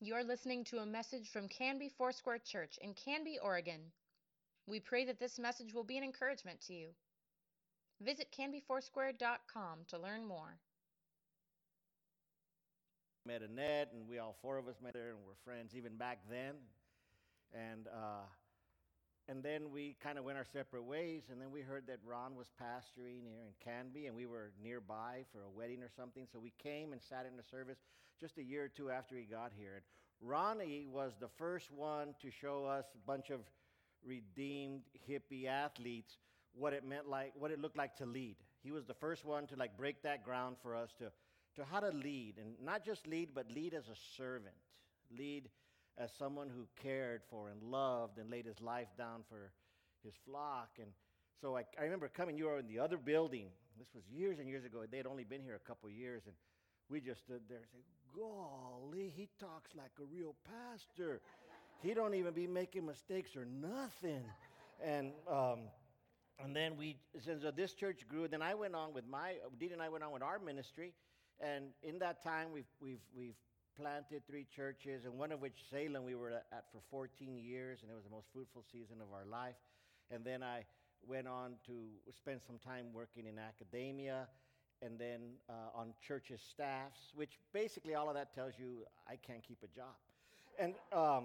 You're 0.00 0.24
listening 0.24 0.62
to 0.64 0.78
a 0.80 0.86
message 0.86 1.30
from 1.30 1.48
Canby 1.48 1.90
Foursquare 1.96 2.38
Church 2.38 2.78
in 2.82 2.92
Canby, 2.92 3.38
Oregon. 3.42 3.80
We 4.66 4.78
pray 4.78 5.06
that 5.06 5.18
this 5.18 5.38
message 5.38 5.72
will 5.72 5.84
be 5.84 5.96
an 5.96 6.04
encouragement 6.04 6.60
to 6.66 6.74
you. 6.74 6.88
Visit 8.02 8.28
canbyfoursquare.com 8.38 9.78
to 9.88 9.98
learn 9.98 10.26
more. 10.26 10.58
Met 13.24 13.40
Annette, 13.40 13.92
and 13.94 14.06
we 14.06 14.18
all 14.18 14.36
four 14.42 14.58
of 14.58 14.68
us 14.68 14.76
met 14.82 14.92
there, 14.92 15.08
and 15.08 15.18
we're 15.26 15.50
friends 15.50 15.74
even 15.74 15.96
back 15.96 16.18
then. 16.30 16.56
And 17.54 17.88
uh, 17.88 18.26
and 19.28 19.42
then 19.42 19.70
we 19.72 19.96
kind 20.02 20.18
of 20.18 20.24
went 20.24 20.38
our 20.38 20.46
separate 20.52 20.84
ways, 20.84 21.24
and 21.30 21.40
then 21.40 21.50
we 21.50 21.60
heard 21.60 21.86
that 21.88 21.98
Ron 22.06 22.36
was 22.36 22.46
pastoring 22.62 23.22
here 23.22 23.42
in 23.42 23.52
Canby, 23.64 24.06
and 24.06 24.14
we 24.14 24.26
were 24.26 24.52
nearby 24.62 25.24
for 25.32 25.42
a 25.42 25.50
wedding 25.50 25.82
or 25.82 25.90
something. 25.96 26.26
So 26.32 26.38
we 26.38 26.52
came 26.62 26.92
and 26.92 27.02
sat 27.02 27.26
in 27.26 27.36
the 27.36 27.42
service 27.42 27.78
just 28.20 28.38
a 28.38 28.42
year 28.42 28.64
or 28.64 28.68
two 28.68 28.90
after 28.90 29.16
he 29.16 29.24
got 29.24 29.50
here. 29.56 29.74
And 29.74 29.84
Ronnie 30.20 30.86
was 30.88 31.12
the 31.18 31.28
first 31.36 31.72
one 31.72 32.14
to 32.22 32.30
show 32.30 32.64
us 32.64 32.86
a 32.94 33.06
bunch 33.06 33.30
of 33.30 33.40
redeemed 34.04 34.82
hippie 35.08 35.46
athletes 35.46 36.18
what 36.54 36.72
it 36.72 36.86
meant 36.86 37.08
like, 37.08 37.32
what 37.36 37.50
it 37.50 37.60
looked 37.60 37.76
like 37.76 37.96
to 37.96 38.06
lead. 38.06 38.36
He 38.62 38.70
was 38.70 38.84
the 38.84 38.94
first 38.94 39.24
one 39.24 39.46
to 39.48 39.56
like 39.56 39.76
break 39.76 40.02
that 40.02 40.24
ground 40.24 40.56
for 40.62 40.74
us 40.74 40.90
to, 40.98 41.10
to 41.56 41.64
how 41.68 41.80
to 41.80 41.90
lead, 41.90 42.34
and 42.38 42.54
not 42.64 42.84
just 42.84 43.06
lead, 43.06 43.30
but 43.34 43.50
lead 43.50 43.74
as 43.74 43.88
a 43.88 43.96
servant, 44.16 44.54
lead 45.16 45.48
as 45.98 46.10
someone 46.18 46.48
who 46.48 46.66
cared 46.82 47.22
for 47.30 47.48
and 47.48 47.62
loved 47.62 48.18
and 48.18 48.30
laid 48.30 48.46
his 48.46 48.60
life 48.60 48.88
down 48.98 49.22
for 49.28 49.52
his 50.04 50.14
flock. 50.26 50.70
And 50.80 50.90
so 51.40 51.56
I, 51.56 51.64
I 51.78 51.84
remember 51.84 52.08
coming, 52.08 52.36
you 52.36 52.46
were 52.46 52.58
in 52.58 52.68
the 52.68 52.78
other 52.78 52.96
building. 52.96 53.46
This 53.78 53.88
was 53.94 54.04
years 54.10 54.38
and 54.38 54.48
years 54.48 54.64
ago. 54.64 54.84
They 54.90 54.96
had 54.98 55.06
only 55.06 55.24
been 55.24 55.42
here 55.42 55.54
a 55.54 55.66
couple 55.66 55.88
years. 55.90 56.22
And 56.26 56.34
we 56.88 57.00
just 57.00 57.20
stood 57.20 57.42
there 57.48 57.58
and 57.58 57.66
said, 57.70 57.80
golly, 58.14 59.12
he 59.16 59.28
talks 59.40 59.74
like 59.74 59.92
a 60.00 60.04
real 60.04 60.34
pastor. 60.44 61.20
he 61.82 61.94
don't 61.94 62.14
even 62.14 62.32
be 62.32 62.46
making 62.46 62.86
mistakes 62.86 63.36
or 63.36 63.44
nothing. 63.44 64.22
And, 64.84 65.12
um, 65.30 65.60
and 66.42 66.54
then 66.54 66.76
we, 66.76 66.96
so 67.24 67.50
this 67.50 67.72
church 67.72 68.02
grew, 68.08 68.28
then 68.28 68.42
I 68.42 68.54
went 68.54 68.74
on 68.74 68.92
with 68.92 69.06
my, 69.08 69.34
Dee 69.58 69.70
and 69.72 69.80
I 69.80 69.88
went 69.88 70.04
on 70.04 70.12
with 70.12 70.22
our 70.22 70.38
ministry. 70.38 70.92
And 71.40 71.66
in 71.82 71.98
that 71.98 72.22
time, 72.22 72.48
we've, 72.52 72.68
we've, 72.80 73.00
we've 73.14 73.36
planted 73.76 74.26
three 74.26 74.46
churches, 74.54 75.04
and 75.04 75.18
one 75.18 75.32
of 75.32 75.40
which, 75.40 75.64
Salem, 75.70 76.04
we 76.04 76.14
were 76.14 76.32
at 76.32 76.64
for 76.72 76.80
14 76.90 77.36
years, 77.36 77.80
and 77.82 77.90
it 77.90 77.94
was 77.94 78.04
the 78.04 78.10
most 78.10 78.26
fruitful 78.32 78.64
season 78.72 78.96
of 79.00 79.12
our 79.12 79.26
life. 79.26 79.56
And 80.10 80.24
then 80.24 80.42
I 80.42 80.64
went 81.06 81.28
on 81.28 81.54
to 81.66 81.72
spend 82.12 82.40
some 82.46 82.58
time 82.58 82.86
working 82.92 83.26
in 83.26 83.38
academia 83.38 84.28
and 84.82 84.98
then 84.98 85.20
uh, 85.48 85.78
on 85.78 85.94
churches' 86.06 86.40
staffs, 86.50 87.12
which 87.14 87.38
basically 87.52 87.94
all 87.94 88.08
of 88.08 88.14
that 88.14 88.34
tells 88.34 88.54
you 88.58 88.86
I 89.08 89.16
can't 89.16 89.42
keep 89.46 89.58
a 89.62 89.74
job. 89.74 89.94
And 90.58 90.74
um, 90.92 91.24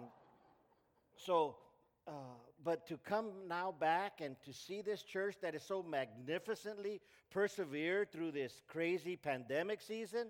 so, 1.16 1.56
uh, 2.08 2.12
but 2.64 2.88
to 2.88 2.98
come 2.98 3.28
now 3.48 3.74
back 3.78 4.22
and 4.22 4.36
to 4.46 4.54
see 4.54 4.82
this 4.82 5.04
church 5.04 5.36
that 5.42 5.56
is 5.56 5.64
so 5.64 5.84
magnificently 5.84 7.02
persevered 7.30 8.12
through 8.12 8.32
this 8.32 8.62
crazy 8.68 9.16
pandemic 9.16 9.82
season, 9.82 10.28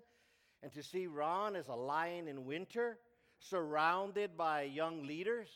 and 0.63 0.71
to 0.73 0.83
see 0.83 1.07
Ron 1.07 1.55
as 1.55 1.67
a 1.67 1.75
lion 1.75 2.27
in 2.27 2.45
winter, 2.45 2.97
surrounded 3.39 4.37
by 4.37 4.63
young 4.63 5.05
leaders, 5.07 5.49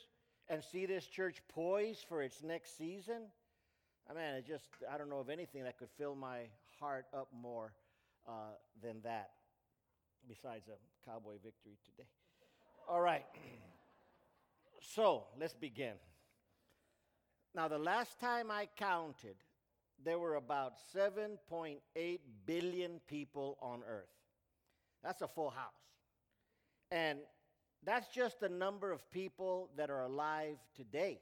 and 0.50 0.64
see 0.64 0.86
this 0.86 1.06
church 1.06 1.42
poised 1.50 2.06
for 2.08 2.22
its 2.22 2.44
next 2.44 2.78
season. 2.78 3.24
I 4.10 4.14
mean, 4.14 4.24
it 4.36 4.46
just, 4.46 4.68
I 4.92 4.98
don't 4.98 5.10
know 5.10 5.20
of 5.20 5.30
anything 5.30 5.64
that 5.64 5.78
could 5.78 5.90
fill 5.98 6.16
my 6.16 6.42
heart 6.80 7.06
up 7.14 7.30
more 7.34 7.74
uh, 8.28 8.54
than 8.82 9.02
that, 9.04 9.32
besides 10.28 10.68
a 10.68 11.10
cowboy 11.10 11.34
victory 11.44 11.78
today. 11.84 12.08
All 12.88 13.02
right. 13.02 13.26
so, 14.82 15.26
let's 15.40 15.54
begin. 15.54 15.94
Now, 17.56 17.68
the 17.68 17.80
last 17.80 18.20
time 18.20 18.52
I 18.52 18.68
counted, 18.78 19.36
there 20.04 20.20
were 20.20 20.36
about 20.36 20.74
7.8 20.96 22.20
billion 22.46 23.00
people 23.08 23.58
on 23.62 23.82
earth. 23.88 24.10
That's 25.06 25.22
a 25.22 25.28
full 25.28 25.52
house. 25.52 25.86
And 26.90 27.20
that's 27.84 28.08
just 28.08 28.40
the 28.40 28.50
number 28.50 28.92
of 28.92 29.10
people 29.12 29.70
that 29.78 29.92
are 29.92 30.02
alive 30.02 30.58
today. 30.76 31.20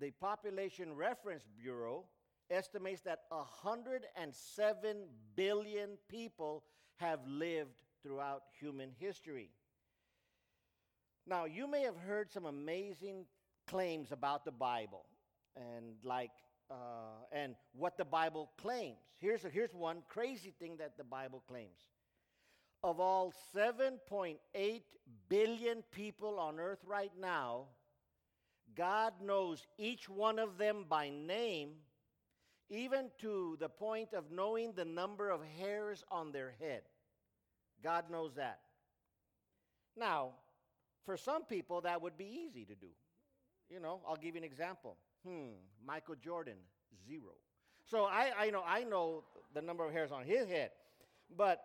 The 0.00 0.12
Population 0.12 0.94
Reference 0.94 1.42
Bureau 1.60 2.04
estimates 2.50 3.00
that 3.00 3.22
107 3.30 4.96
billion 5.34 5.90
people 6.08 6.62
have 6.98 7.18
lived 7.26 7.82
throughout 8.00 8.42
human 8.60 8.90
history. 8.96 9.50
Now, 11.26 11.46
you 11.46 11.66
may 11.66 11.82
have 11.82 11.96
heard 11.96 12.30
some 12.30 12.46
amazing 12.46 13.26
claims 13.66 14.12
about 14.12 14.44
the 14.44 14.52
Bible 14.52 15.04
and 15.56 15.96
like 16.04 16.30
uh, 16.70 17.24
and 17.32 17.54
what 17.72 17.96
the 17.96 18.04
Bible 18.04 18.50
claims. 18.56 18.98
Here's, 19.18 19.44
a, 19.44 19.48
here's 19.48 19.74
one 19.74 20.02
crazy 20.06 20.54
thing 20.58 20.76
that 20.76 20.96
the 20.96 21.04
Bible 21.04 21.42
claims 21.48 21.80
of 22.82 23.00
all 23.00 23.32
7.8 23.54 24.82
billion 25.28 25.82
people 25.90 26.38
on 26.38 26.60
earth 26.60 26.80
right 26.86 27.12
now, 27.20 27.64
God 28.74 29.14
knows 29.22 29.66
each 29.78 30.08
one 30.08 30.38
of 30.38 30.58
them 30.58 30.84
by 30.88 31.08
name, 31.10 31.70
even 32.70 33.10
to 33.20 33.56
the 33.58 33.68
point 33.68 34.12
of 34.12 34.30
knowing 34.30 34.72
the 34.72 34.84
number 34.84 35.30
of 35.30 35.40
hairs 35.58 36.04
on 36.10 36.32
their 36.32 36.54
head. 36.60 36.82
God 37.82 38.10
knows 38.10 38.34
that. 38.34 38.60
Now, 39.96 40.30
for 41.04 41.16
some 41.16 41.44
people, 41.44 41.80
that 41.82 42.00
would 42.02 42.16
be 42.16 42.46
easy 42.46 42.64
to 42.66 42.74
do. 42.74 42.88
You 43.70 43.80
know, 43.80 44.00
I'll 44.06 44.16
give 44.16 44.34
you 44.34 44.40
an 44.40 44.44
example. 44.44 44.96
Hmm, 45.26 45.54
Michael 45.84 46.14
Jordan, 46.22 46.56
zero. 47.06 47.32
So 47.90 48.04
I, 48.04 48.30
I 48.38 48.50
know 48.50 48.62
I 48.66 48.84
know 48.84 49.24
the 49.54 49.62
number 49.62 49.84
of 49.84 49.92
hairs 49.92 50.12
on 50.12 50.24
his 50.24 50.46
head, 50.48 50.70
but 51.36 51.62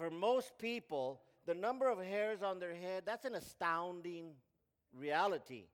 for 0.00 0.10
most 0.10 0.56
people, 0.58 1.20
the 1.44 1.52
number 1.52 1.86
of 1.86 2.02
hairs 2.02 2.40
on 2.42 2.58
their 2.58 2.74
head, 2.74 3.02
that's 3.04 3.26
an 3.26 3.34
astounding 3.34 4.30
reality. 4.94 5.64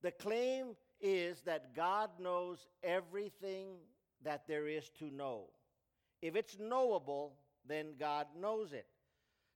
The 0.00 0.10
claim 0.10 0.68
is 1.02 1.42
that 1.42 1.76
God 1.76 2.08
knows 2.18 2.66
everything 2.82 3.74
that 4.24 4.46
there 4.48 4.68
is 4.68 4.88
to 5.00 5.10
know. 5.10 5.50
If 6.22 6.34
it's 6.34 6.56
knowable, 6.58 7.34
then 7.68 7.88
God 8.00 8.26
knows 8.40 8.72
it. 8.72 8.86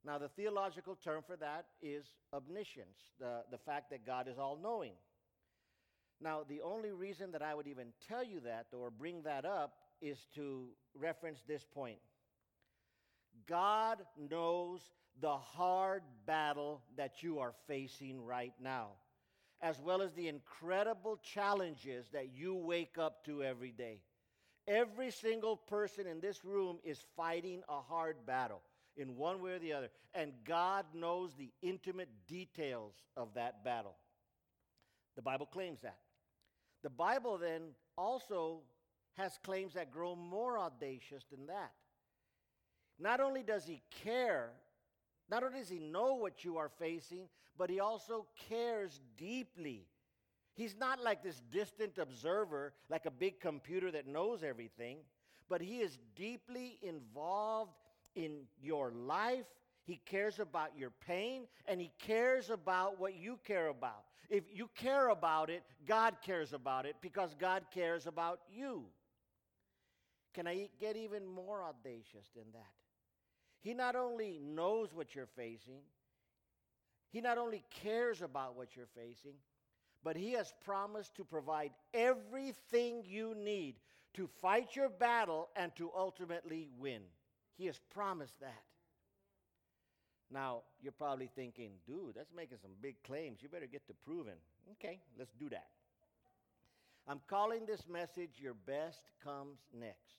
Now, 0.05 0.19
the 0.19 0.29
theological 0.29 0.95
term 0.95 1.23
for 1.27 1.37
that 1.37 1.65
is 1.81 2.05
omniscience, 2.35 3.15
the, 3.19 3.45
the 3.51 3.59
fact 3.59 3.89
that 3.91 4.05
God 4.05 4.29
is 4.29 4.39
all 4.39 4.59
knowing. 4.63 4.93
Now, 6.21 6.43
the 6.47 6.61
only 6.61 6.93
reason 6.93 7.33
that 7.33 7.41
I 7.41 7.55
would 7.55 7.67
even 7.67 7.95
tell 8.07 8.23
you 8.23 8.41
that 8.41 8.67
or 8.79 8.91
bring 8.91 9.23
that 9.23 9.47
up 9.47 9.73
is 10.03 10.27
to 10.35 10.67
reference 10.95 11.41
this 11.49 11.65
point. 11.65 11.99
God 13.47 13.99
knows 14.19 14.81
the 15.21 15.37
hard 15.37 16.03
battle 16.27 16.83
that 16.97 17.23
you 17.23 17.39
are 17.39 17.55
facing 17.67 18.25
right 18.25 18.53
now, 18.61 18.89
as 19.61 19.81
well 19.81 20.03
as 20.03 20.13
the 20.13 20.29
incredible 20.29 21.19
challenges 21.23 22.07
that 22.13 22.35
you 22.35 22.55
wake 22.55 22.99
up 22.99 23.25
to 23.25 23.43
every 23.43 23.73
day. 23.73 24.01
Every 24.69 25.11
single 25.11 25.57
person 25.57 26.07
in 26.07 26.21
this 26.21 26.45
room 26.45 26.79
is 26.85 27.05
fighting 27.17 27.63
a 27.69 27.81
hard 27.81 28.27
battle 28.27 28.63
in 28.97 29.17
one 29.17 29.41
way 29.41 29.53
or 29.53 29.59
the 29.59 29.73
other, 29.73 29.91
and 30.15 30.33
God 30.45 30.87
knows 30.95 31.35
the 31.35 31.51
intimate 31.63 32.09
details 32.27 32.95
of 33.17 33.35
that 33.35 33.65
battle. 33.65 33.95
The 35.15 35.23
Bible 35.23 35.47
claims 35.47 35.81
that. 35.83 35.99
The 36.83 36.91
Bible 36.91 37.39
then 37.39 37.63
also 37.97 38.61
has 39.15 39.39
claims 39.43 39.75
that 39.75 39.91
grow 39.91 40.15
more 40.15 40.59
audacious 40.59 41.25
than 41.31 41.47
that. 41.47 41.73
Not 42.99 43.21
only 43.21 43.43
does 43.43 43.67
he 43.67 43.83
care, 44.03 44.51
not 45.31 45.43
only 45.43 45.61
does 45.61 45.69
he 45.69 45.79
know 45.79 46.15
what 46.15 46.45
you 46.45 46.57
are 46.57 46.71
facing, 46.79 47.29
but 47.59 47.71
he 47.71 47.81
also 47.81 48.27
cares 48.49 49.01
deeply. 49.17 49.87
He's 50.55 50.77
not 50.77 51.03
like 51.03 51.23
this 51.23 51.43
distant 51.53 51.99
observer, 51.99 52.73
like 52.89 53.05
a 53.07 53.11
big 53.11 53.41
computer 53.41 53.91
that 53.91 54.07
knows 54.07 54.43
everything, 54.43 54.99
but 55.49 55.61
he 55.61 55.81
is 55.81 55.99
deeply 56.15 56.79
involved 56.83 57.75
in 58.15 58.47
your 58.63 58.91
life. 58.91 59.45
He 59.85 60.01
cares 60.07 60.41
about 60.41 60.71
your 60.77 60.91
pain 61.07 61.47
and 61.67 61.81
he 61.81 61.93
cares 61.99 62.51
about 62.51 62.99
what 62.99 63.15
you 63.15 63.39
care 63.45 63.69
about. 63.69 64.05
If 64.29 64.45
you 64.53 64.69
care 64.75 65.09
about 65.11 65.51
it, 65.51 65.63
God 65.87 66.17
cares 66.25 66.53
about 66.53 66.87
it 66.87 66.97
because 67.01 67.35
God 67.39 67.65
cares 67.73 68.07
about 68.07 68.41
you. 68.51 68.87
Can 70.35 70.47
I 70.47 70.69
get 70.81 70.97
even 70.97 71.27
more 71.27 71.63
audacious 71.63 72.27
than 72.35 72.45
that? 72.53 72.76
He 73.67 73.75
not 73.75 73.97
only 73.97 74.39
knows 74.41 74.95
what 74.95 75.17
you're 75.17 75.27
facing, 75.35 75.81
He 77.11 77.21
not 77.21 77.37
only 77.37 77.65
cares 77.83 78.23
about 78.23 78.57
what 78.57 78.77
you're 78.77 78.87
facing, 78.95 79.35
but 80.05 80.15
He 80.17 80.31
has 80.35 80.55
promised 80.65 81.17
to 81.17 81.25
provide 81.25 81.73
everything 81.93 83.03
you 83.05 83.35
need 83.35 83.75
to 84.15 84.29
fight 84.41 84.77
your 84.77 84.89
battle 84.89 85.49
and 85.57 85.75
to 85.75 85.91
ultimately 85.97 86.69
win. 86.79 87.03
He 87.57 87.67
has 87.67 87.81
promised 87.93 88.39
that. 88.39 88.63
Now, 90.31 90.63
you're 90.81 90.93
probably 90.93 91.29
thinking, 91.35 91.73
dude, 91.89 92.15
that's 92.15 92.33
making 92.33 92.59
some 92.63 92.71
big 92.81 93.03
claims. 93.03 93.43
You 93.43 93.49
better 93.49 93.67
get 93.67 93.85
to 93.89 93.95
proving. 94.05 94.39
Okay, 94.75 95.01
let's 95.19 95.33
do 95.41 95.49
that. 95.49 95.67
I'm 97.09 97.21
calling 97.27 97.67
this 97.67 97.89
message 97.89 98.39
Your 98.41 98.55
Best 98.55 99.11
Comes 99.25 99.59
Next. 99.77 100.15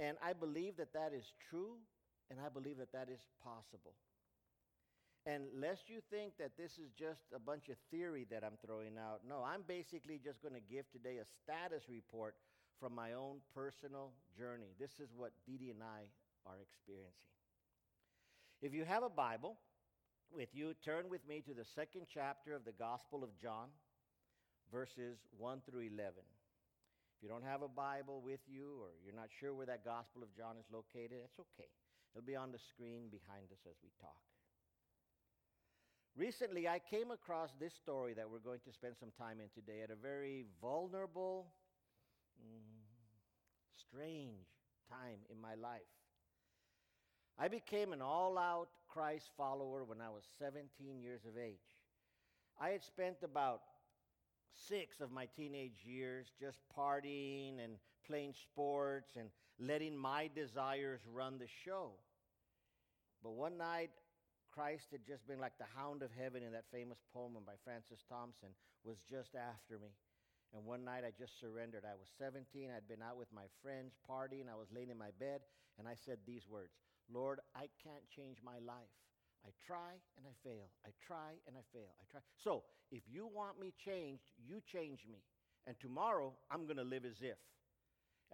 And 0.00 0.16
I 0.24 0.32
believe 0.32 0.78
that 0.78 0.94
that 0.94 1.12
is 1.12 1.34
true, 1.50 1.76
and 2.30 2.38
I 2.40 2.48
believe 2.48 2.78
that 2.78 2.92
that 2.92 3.08
is 3.12 3.20
possible. 3.42 3.94
And 5.24 5.44
lest 5.54 5.88
you 5.88 6.00
think 6.10 6.34
that 6.38 6.58
this 6.58 6.72
is 6.82 6.90
just 6.98 7.30
a 7.34 7.38
bunch 7.38 7.68
of 7.68 7.76
theory 7.90 8.26
that 8.30 8.42
I'm 8.42 8.58
throwing 8.64 8.98
out, 8.98 9.20
no, 9.28 9.44
I'm 9.46 9.62
basically 9.62 10.18
just 10.18 10.42
going 10.42 10.54
to 10.54 10.60
give 10.60 10.90
today 10.90 11.18
a 11.22 11.26
status 11.42 11.84
report 11.88 12.34
from 12.80 12.94
my 12.94 13.12
own 13.12 13.38
personal 13.54 14.10
journey. 14.36 14.74
This 14.80 14.98
is 14.98 15.14
what 15.14 15.30
Dee 15.46 15.70
and 15.70 15.82
I 15.82 16.10
are 16.44 16.58
experiencing. 16.58 17.30
If 18.60 18.74
you 18.74 18.84
have 18.84 19.04
a 19.04 19.08
Bible 19.08 19.58
with 20.34 20.48
you, 20.52 20.74
turn 20.84 21.08
with 21.08 21.22
me 21.28 21.42
to 21.46 21.54
the 21.54 21.64
second 21.64 22.06
chapter 22.12 22.54
of 22.54 22.64
the 22.64 22.72
Gospel 22.72 23.22
of 23.22 23.30
John, 23.40 23.68
verses 24.72 25.18
1 25.38 25.62
through 25.68 25.86
11. 25.94 26.18
If 26.18 27.22
you 27.22 27.28
don't 27.28 27.44
have 27.44 27.62
a 27.62 27.68
Bible 27.68 28.22
with 28.24 28.40
you 28.48 28.82
or 28.82 28.90
you're 29.04 29.14
not 29.14 29.30
sure 29.38 29.54
where 29.54 29.66
that 29.66 29.84
Gospel 29.84 30.22
of 30.22 30.34
John 30.36 30.56
is 30.58 30.66
located, 30.72 31.22
that's 31.22 31.38
okay. 31.38 31.70
It'll 32.14 32.26
be 32.26 32.36
on 32.36 32.52
the 32.52 32.58
screen 32.58 33.08
behind 33.10 33.50
us 33.52 33.64
as 33.66 33.76
we 33.82 33.90
talk. 34.00 34.20
Recently, 36.14 36.68
I 36.68 36.78
came 36.78 37.10
across 37.10 37.50
this 37.58 37.72
story 37.72 38.12
that 38.14 38.28
we're 38.28 38.38
going 38.38 38.60
to 38.66 38.72
spend 38.72 38.96
some 39.00 39.08
time 39.18 39.40
in 39.40 39.48
today 39.54 39.80
at 39.82 39.90
a 39.90 39.96
very 39.96 40.44
vulnerable, 40.60 41.46
mm, 42.38 42.84
strange 43.74 44.46
time 44.90 45.24
in 45.30 45.40
my 45.40 45.54
life. 45.54 45.80
I 47.38 47.48
became 47.48 47.94
an 47.94 48.02
all 48.02 48.36
out 48.36 48.68
Christ 48.88 49.30
follower 49.38 49.84
when 49.84 50.02
I 50.02 50.10
was 50.10 50.24
17 50.38 51.00
years 51.00 51.22
of 51.24 51.38
age. 51.38 51.56
I 52.60 52.68
had 52.68 52.84
spent 52.84 53.16
about 53.24 53.62
six 54.54 55.00
of 55.00 55.10
my 55.10 55.26
teenage 55.34 55.82
years 55.82 56.26
just 56.38 56.58
partying 56.76 57.64
and 57.64 57.76
playing 58.06 58.34
sports 58.34 59.12
and 59.16 59.30
letting 59.62 59.96
my 59.96 60.28
desires 60.34 61.00
run 61.06 61.38
the 61.38 61.48
show. 61.64 61.92
But 63.22 63.32
one 63.38 63.56
night, 63.56 63.90
Christ 64.50 64.90
had 64.90 65.06
just 65.06 65.26
been 65.26 65.38
like 65.38 65.56
the 65.56 65.70
hound 65.78 66.02
of 66.02 66.10
heaven 66.18 66.42
in 66.42 66.52
that 66.52 66.66
famous 66.74 66.98
poem 67.14 67.38
by 67.46 67.54
Francis 67.64 68.04
Thompson, 68.10 68.50
was 68.84 68.98
just 69.08 69.38
after 69.38 69.78
me. 69.78 69.94
And 70.52 70.66
one 70.66 70.84
night 70.84 71.06
I 71.06 71.14
just 71.16 71.40
surrendered. 71.40 71.84
I 71.88 71.96
was 71.96 72.10
17. 72.18 72.68
I'd 72.68 72.90
been 72.90 73.00
out 73.00 73.16
with 73.16 73.32
my 73.32 73.48
friends 73.62 73.96
partying. 74.04 74.52
I 74.52 74.58
was 74.58 74.68
laying 74.74 74.90
in 74.90 74.98
my 74.98 75.14
bed, 75.16 75.40
and 75.78 75.88
I 75.88 75.94
said 75.94 76.18
these 76.26 76.44
words 76.50 76.74
Lord, 77.08 77.40
I 77.54 77.70
can't 77.82 78.04
change 78.14 78.38
my 78.44 78.58
life. 78.60 78.92
I 79.46 79.50
try 79.66 79.98
and 80.16 80.26
I 80.26 80.34
fail. 80.44 80.70
I 80.86 80.90
try 81.06 81.34
and 81.46 81.56
I 81.56 81.64
fail. 81.72 81.90
I 81.98 82.04
try. 82.10 82.20
So 82.36 82.62
if 82.90 83.02
you 83.10 83.26
want 83.26 83.58
me 83.58 83.72
changed, 83.84 84.30
you 84.38 84.60
change 84.60 85.06
me. 85.10 85.18
And 85.66 85.78
tomorrow 85.80 86.34
I'm 86.50 86.66
going 86.66 86.76
to 86.76 86.86
live 86.86 87.04
as 87.04 87.18
if. 87.22 87.38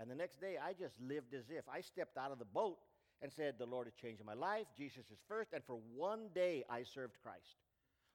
And 0.01 0.11
the 0.11 0.15
next 0.15 0.41
day 0.41 0.57
I 0.63 0.73
just 0.73 0.95
lived 1.01 1.35
as 1.35 1.51
if. 1.51 1.65
I 1.73 1.81
stepped 1.81 2.17
out 2.17 2.33
of 2.33 2.39
the 2.39 2.45
boat 2.45 2.79
and 3.21 3.33
said, 3.33 3.55
The 3.59 3.67
Lord 3.67 3.89
is 3.89 3.95
changing 4.01 4.27
my 4.27 4.35
life. 4.35 4.67
Jesus 4.77 5.11
is 5.11 5.19
first. 5.27 5.53
And 5.53 5.63
for 5.65 5.79
one 5.95 6.29
day, 6.35 6.65
I 6.71 6.83
served 6.83 7.15
Christ. 7.23 7.57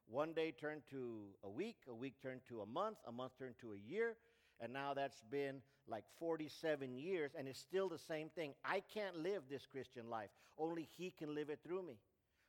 One 0.07 0.33
day 0.33 0.51
turned 0.51 0.81
to 0.91 1.21
a 1.43 1.49
week, 1.49 1.77
a 1.89 1.93
week 1.93 2.15
turned 2.21 2.41
to 2.49 2.61
a 2.61 2.65
month, 2.65 2.97
a 3.07 3.11
month 3.11 3.33
turned 3.37 3.55
to 3.61 3.73
a 3.73 3.77
year. 3.77 4.15
And 4.59 4.71
now 4.71 4.93
that's 4.93 5.21
been 5.31 5.61
like 5.87 6.05
47 6.19 6.95
years, 6.95 7.31
and 7.37 7.47
it's 7.47 7.59
still 7.59 7.89
the 7.89 7.97
same 7.97 8.29
thing. 8.29 8.53
I 8.63 8.81
can't 8.93 9.17
live 9.17 9.43
this 9.49 9.65
Christian 9.65 10.09
life, 10.09 10.29
only 10.57 10.87
He 10.97 11.11
can 11.11 11.35
live 11.35 11.49
it 11.49 11.59
through 11.65 11.83
me. 11.83 11.97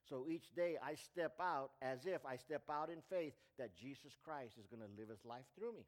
So 0.09 0.27
each 0.29 0.55
day 0.55 0.77
I 0.85 0.95
step 0.95 1.33
out 1.41 1.71
as 1.81 2.07
if 2.07 2.25
I 2.27 2.37
step 2.37 2.63
out 2.71 2.91
in 2.91 2.99
faith 3.09 3.33
that 3.59 3.75
Jesus 3.75 4.13
Christ 4.23 4.59
is 4.59 4.67
going 4.67 4.83
to 4.83 5.01
live 5.01 5.09
His 5.09 5.25
life 5.25 5.47
through 5.59 5.73
me. 5.73 5.87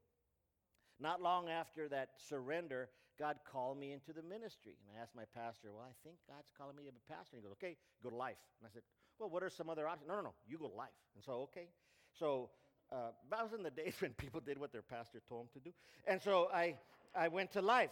Not 0.99 1.21
long 1.21 1.49
after 1.49 1.89
that 1.89 2.11
surrender, 2.29 2.89
God 3.19 3.37
called 3.51 3.79
me 3.79 3.93
into 3.93 4.13
the 4.13 4.23
ministry. 4.23 4.77
And 4.81 4.97
I 4.97 5.03
asked 5.03 5.15
my 5.15 5.25
pastor, 5.35 5.69
Well, 5.73 5.85
I 5.85 5.95
think 6.05 6.17
God's 6.29 6.51
calling 6.57 6.77
me 6.77 6.85
to 6.85 6.93
be 6.93 7.01
a 7.09 7.13
pastor. 7.13 7.37
And 7.37 7.43
he 7.43 7.49
goes, 7.49 7.57
Okay, 7.59 7.77
go 8.03 8.11
to 8.11 8.17
life. 8.17 8.41
And 8.61 8.69
I 8.69 8.71
said, 8.73 8.83
Well, 9.19 9.31
what 9.31 9.43
are 9.43 9.51
some 9.51 9.69
other 9.71 9.89
options? 9.89 10.09
No, 10.09 10.17
no, 10.17 10.23
no, 10.23 10.35
you 10.47 10.59
go 10.59 10.69
to 10.69 10.75
life. 10.75 10.97
And 11.15 11.25
so, 11.25 11.49
okay. 11.51 11.69
So 12.19 12.51
uh, 12.93 13.13
that 13.31 13.43
was 13.43 13.53
in 13.53 13.63
the 13.63 13.71
days 13.83 13.95
when 14.01 14.13
people 14.13 14.41
did 14.41 14.59
what 14.59 14.73
their 14.73 14.83
pastor 14.83 15.21
told 15.29 15.47
them 15.47 15.63
to 15.63 15.71
do. 15.71 15.75
And 16.07 16.21
so 16.21 16.49
I, 16.53 16.77
I 17.15 17.29
went 17.29 17.53
to 17.53 17.63
life. 17.63 17.91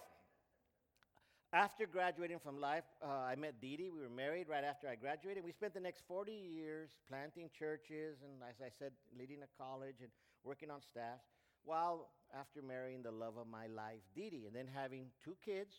After 1.53 1.87
graduating 1.87 2.41
from 2.41 2.61
life, 2.61 2.83
uh, 3.01 3.07
I 3.07 3.37
met 3.37 3.61
Dee 3.61 3.77
Dee. 3.77 3.89
We 3.89 4.01
were 4.01 4.11
married 4.11 4.49
right 4.49 4.65
after 4.65 4.89
I 4.89 4.97
graduated. 4.97 5.45
We 5.45 5.53
spent 5.53 5.73
the 5.73 5.79
next 5.79 6.03
40 6.09 6.33
years 6.33 6.91
planting 7.09 7.49
churches 7.57 8.19
and, 8.25 8.43
as 8.43 8.57
I 8.61 8.71
said, 8.77 8.91
leading 9.17 9.39
a 9.45 9.63
college 9.63 10.03
and 10.03 10.11
working 10.43 10.69
on 10.69 10.81
staff 10.81 11.21
while 11.65 12.11
after 12.39 12.63
marrying 12.63 13.03
the 13.03 13.11
love 13.11 13.37
of 13.37 13.47
my 13.47 13.67
life, 13.67 14.03
Dee 14.15 14.31
Dee, 14.31 14.45
and 14.47 14.55
then 14.55 14.67
having 14.73 15.07
two 15.25 15.37
kids 15.45 15.75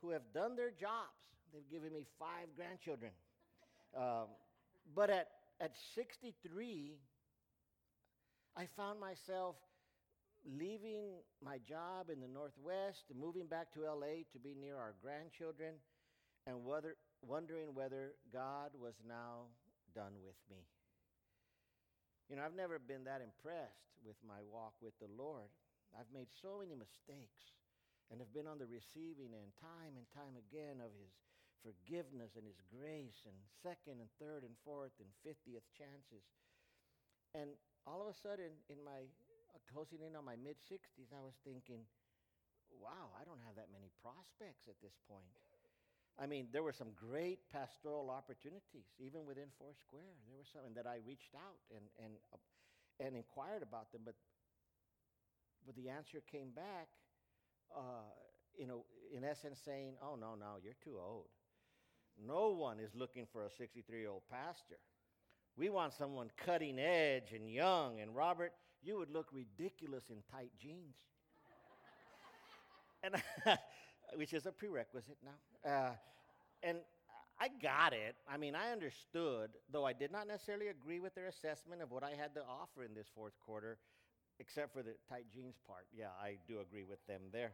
who 0.00 0.10
have 0.10 0.22
done 0.34 0.56
their 0.56 0.70
jobs. 0.70 1.16
They've 1.52 1.70
given 1.70 1.92
me 1.92 2.04
five 2.18 2.48
grandchildren. 2.54 3.12
Um, 3.96 4.26
but 4.94 5.10
at, 5.10 5.28
at 5.60 5.72
63, 5.94 6.96
I 8.56 8.66
found 8.76 9.00
myself 9.00 9.56
leaving 10.44 11.18
my 11.42 11.58
job 11.68 12.10
in 12.10 12.20
the 12.20 12.28
Northwest 12.28 13.04
moving 13.18 13.46
back 13.46 13.72
to 13.74 13.80
LA 13.80 14.22
to 14.32 14.38
be 14.42 14.54
near 14.54 14.76
our 14.76 14.94
grandchildren 15.02 15.74
and 16.46 16.64
whether, 16.64 16.96
wondering 17.22 17.74
whether 17.74 18.14
God 18.32 18.70
was 18.80 18.94
now 19.06 19.50
done 19.94 20.12
with 20.24 20.36
me. 20.50 20.62
You 22.28 22.36
know, 22.36 22.42
I've 22.42 22.56
never 22.56 22.78
been 22.78 23.04
that 23.04 23.22
impressed 23.22 23.86
with 24.04 24.16
my 24.26 24.42
walk 24.52 24.74
with 24.80 24.94
the 25.00 25.08
Lord. 25.16 25.48
I've 25.94 26.10
made 26.10 26.32
so 26.42 26.64
many 26.64 26.74
mistakes 26.74 27.54
and 28.10 28.18
have 28.18 28.30
been 28.34 28.46
on 28.46 28.58
the 28.58 28.70
receiving 28.70 29.34
end 29.34 29.54
time 29.58 29.94
and 29.98 30.06
time 30.10 30.34
again 30.38 30.82
of 30.82 30.90
His 30.94 31.12
forgiveness 31.62 32.34
and 32.38 32.46
His 32.46 32.58
grace 32.70 33.26
and 33.26 33.36
second 33.62 34.02
and 34.02 34.10
third 34.18 34.42
and 34.46 34.54
fourth 34.62 34.94
and 34.98 35.10
fiftieth 35.22 35.66
chances. 35.74 36.26
And 37.34 37.54
all 37.86 38.02
of 38.02 38.08
a 38.10 38.16
sudden, 38.16 38.54
in 38.72 38.82
my 38.82 39.06
uh, 39.06 39.60
closing 39.70 40.02
in 40.02 40.14
on 40.18 40.24
my 40.26 40.38
mid 40.38 40.58
60s, 40.66 41.12
I 41.14 41.22
was 41.22 41.38
thinking, 41.46 41.84
wow, 42.80 43.14
I 43.14 43.22
don't 43.22 43.40
have 43.46 43.54
that 43.56 43.70
many 43.70 43.90
prospects 44.02 44.66
at 44.66 44.78
this 44.82 44.94
point. 45.06 45.30
I 46.16 46.24
mean, 46.24 46.48
there 46.48 46.64
were 46.64 46.72
some 46.72 46.96
great 46.96 47.44
pastoral 47.52 48.08
opportunities, 48.08 48.88
even 48.96 49.28
within 49.28 49.52
Foursquare. 49.60 50.16
There 50.24 50.36
were 50.40 50.48
some 50.48 50.72
that 50.72 50.88
I 50.88 51.04
reached 51.04 51.36
out 51.36 51.60
and, 51.68 51.84
and, 52.00 52.16
uh, 52.32 52.40
and 53.04 53.12
inquired 53.12 53.60
about 53.60 53.92
them, 53.92 54.00
but, 54.04 54.16
but 55.66 55.74
the 55.76 55.88
answer 55.88 56.22
came 56.30 56.50
back, 56.50 56.88
uh, 57.76 58.08
you 58.58 58.66
know, 58.66 58.84
in 59.14 59.24
essence 59.24 59.58
saying, 59.64 59.94
oh, 60.02 60.16
no, 60.16 60.34
no, 60.38 60.56
you're 60.62 60.76
too 60.82 60.96
old. 60.98 61.26
No 62.24 62.50
one 62.50 62.80
is 62.80 62.90
looking 62.94 63.26
for 63.30 63.44
a 63.44 63.50
63 63.50 63.98
year 63.98 64.10
old 64.10 64.22
pastor. 64.30 64.78
We 65.56 65.68
want 65.68 65.92
someone 65.92 66.30
cutting 66.36 66.78
edge 66.78 67.32
and 67.34 67.50
young. 67.50 68.00
And 68.00 68.14
Robert, 68.14 68.52
you 68.82 68.98
would 68.98 69.10
look 69.10 69.26
ridiculous 69.32 70.04
in 70.10 70.22
tight 70.30 70.52
jeans. 70.60 70.96
and 73.02 73.14
which 74.14 74.32
is 74.32 74.46
a 74.46 74.52
prerequisite 74.52 75.18
now. 75.24 75.70
Uh, 75.70 75.90
and 76.62 76.78
I 77.38 77.48
got 77.62 77.92
it. 77.92 78.16
I 78.30 78.36
mean, 78.36 78.54
I 78.54 78.72
understood, 78.72 79.50
though 79.70 79.84
I 79.84 79.92
did 79.92 80.10
not 80.10 80.26
necessarily 80.26 80.68
agree 80.68 81.00
with 81.00 81.14
their 81.14 81.26
assessment 81.26 81.82
of 81.82 81.90
what 81.90 82.02
I 82.02 82.10
had 82.10 82.34
to 82.34 82.42
offer 82.42 82.82
in 82.84 82.94
this 82.94 83.06
fourth 83.14 83.34
quarter, 83.44 83.78
except 84.38 84.72
for 84.72 84.82
the 84.82 84.94
tight 85.08 85.26
jeans 85.32 85.56
part. 85.66 85.86
Yeah, 85.96 86.12
I 86.20 86.36
do 86.46 86.60
agree 86.60 86.84
with 86.84 87.04
them 87.06 87.20
there. 87.32 87.52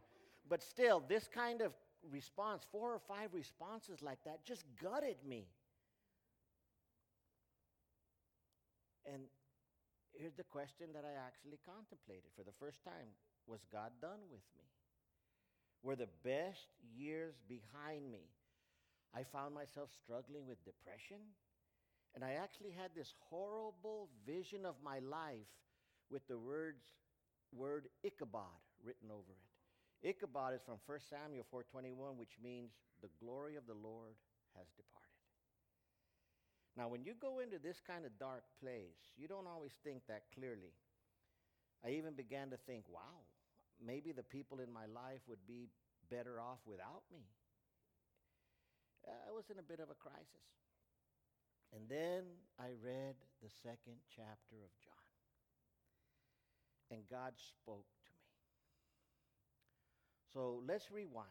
But 0.49 0.61
still, 0.61 1.01
this 1.07 1.27
kind 1.33 1.61
of 1.61 1.73
response, 2.11 2.63
four 2.71 2.93
or 2.93 2.99
five 2.99 3.33
responses 3.33 4.01
like 4.01 4.19
that, 4.25 4.45
just 4.45 4.65
gutted 4.81 5.17
me. 5.27 5.47
And 9.05 9.23
here's 10.13 10.35
the 10.35 10.43
question 10.43 10.87
that 10.93 11.03
I 11.05 11.15
actually 11.25 11.59
contemplated 11.65 12.31
for 12.35 12.43
the 12.43 12.55
first 12.59 12.83
time 12.83 13.11
Was 13.47 13.61
God 13.71 13.91
done 14.01 14.19
with 14.31 14.43
me? 14.57 14.63
Were 15.81 15.95
the 15.95 16.11
best 16.23 16.71
years 16.95 17.35
behind 17.47 18.11
me? 18.11 18.31
I 19.15 19.23
found 19.23 19.53
myself 19.53 19.89
struggling 20.03 20.47
with 20.47 20.63
depression. 20.63 21.19
And 22.15 22.23
I 22.23 22.33
actually 22.33 22.71
had 22.71 22.91
this 22.95 23.13
horrible 23.29 24.07
vision 24.25 24.65
of 24.65 24.75
my 24.83 24.99
life 24.99 25.49
with 26.13 26.27
the 26.27 26.37
words, 26.37 26.85
word 27.51 27.89
Ichabod 28.05 28.61
written 28.85 29.09
over 29.09 29.33
it. 29.33 30.07
Ichabod 30.07 30.53
is 30.53 30.61
from 30.61 30.77
1 30.85 30.99
Samuel 31.09 31.45
4:21, 31.49 32.17
which 32.17 32.37
means 32.39 32.71
the 33.01 33.09
glory 33.19 33.55
of 33.55 33.65
the 33.65 33.73
Lord 33.73 34.15
has 34.55 34.67
departed. 34.77 35.09
Now, 36.77 36.87
when 36.87 37.03
you 37.03 37.13
go 37.15 37.39
into 37.39 37.57
this 37.57 37.81
kind 37.81 38.05
of 38.05 38.17
dark 38.19 38.43
place, 38.59 39.13
you 39.17 39.27
don't 39.27 39.47
always 39.47 39.73
think 39.83 40.05
that 40.07 40.29
clearly. 40.33 40.73
I 41.83 41.91
even 41.91 42.13
began 42.13 42.49
to 42.51 42.57
think, 42.57 42.85
wow, 42.89 43.25
maybe 43.79 44.11
the 44.11 44.23
people 44.23 44.59
in 44.59 44.71
my 44.71 44.85
life 44.85 45.21
would 45.27 45.45
be 45.45 45.69
better 46.09 46.39
off 46.39 46.59
without 46.65 47.03
me. 47.11 47.25
I 49.05 49.31
was 49.31 49.49
in 49.49 49.59
a 49.59 49.63
bit 49.63 49.79
of 49.79 49.89
a 49.89 49.95
crisis. 49.95 50.47
And 51.75 51.89
then 51.89 52.23
I 52.59 52.71
read 52.81 53.15
the 53.41 53.49
second 53.49 53.97
chapter 54.15 54.63
of 54.63 54.71
John. 54.79 55.02
And 56.91 57.01
God 57.09 57.33
spoke 57.37 57.85
to 58.05 58.11
me. 58.11 58.23
So 60.33 60.61
let's 60.67 60.91
rewind 60.91 61.27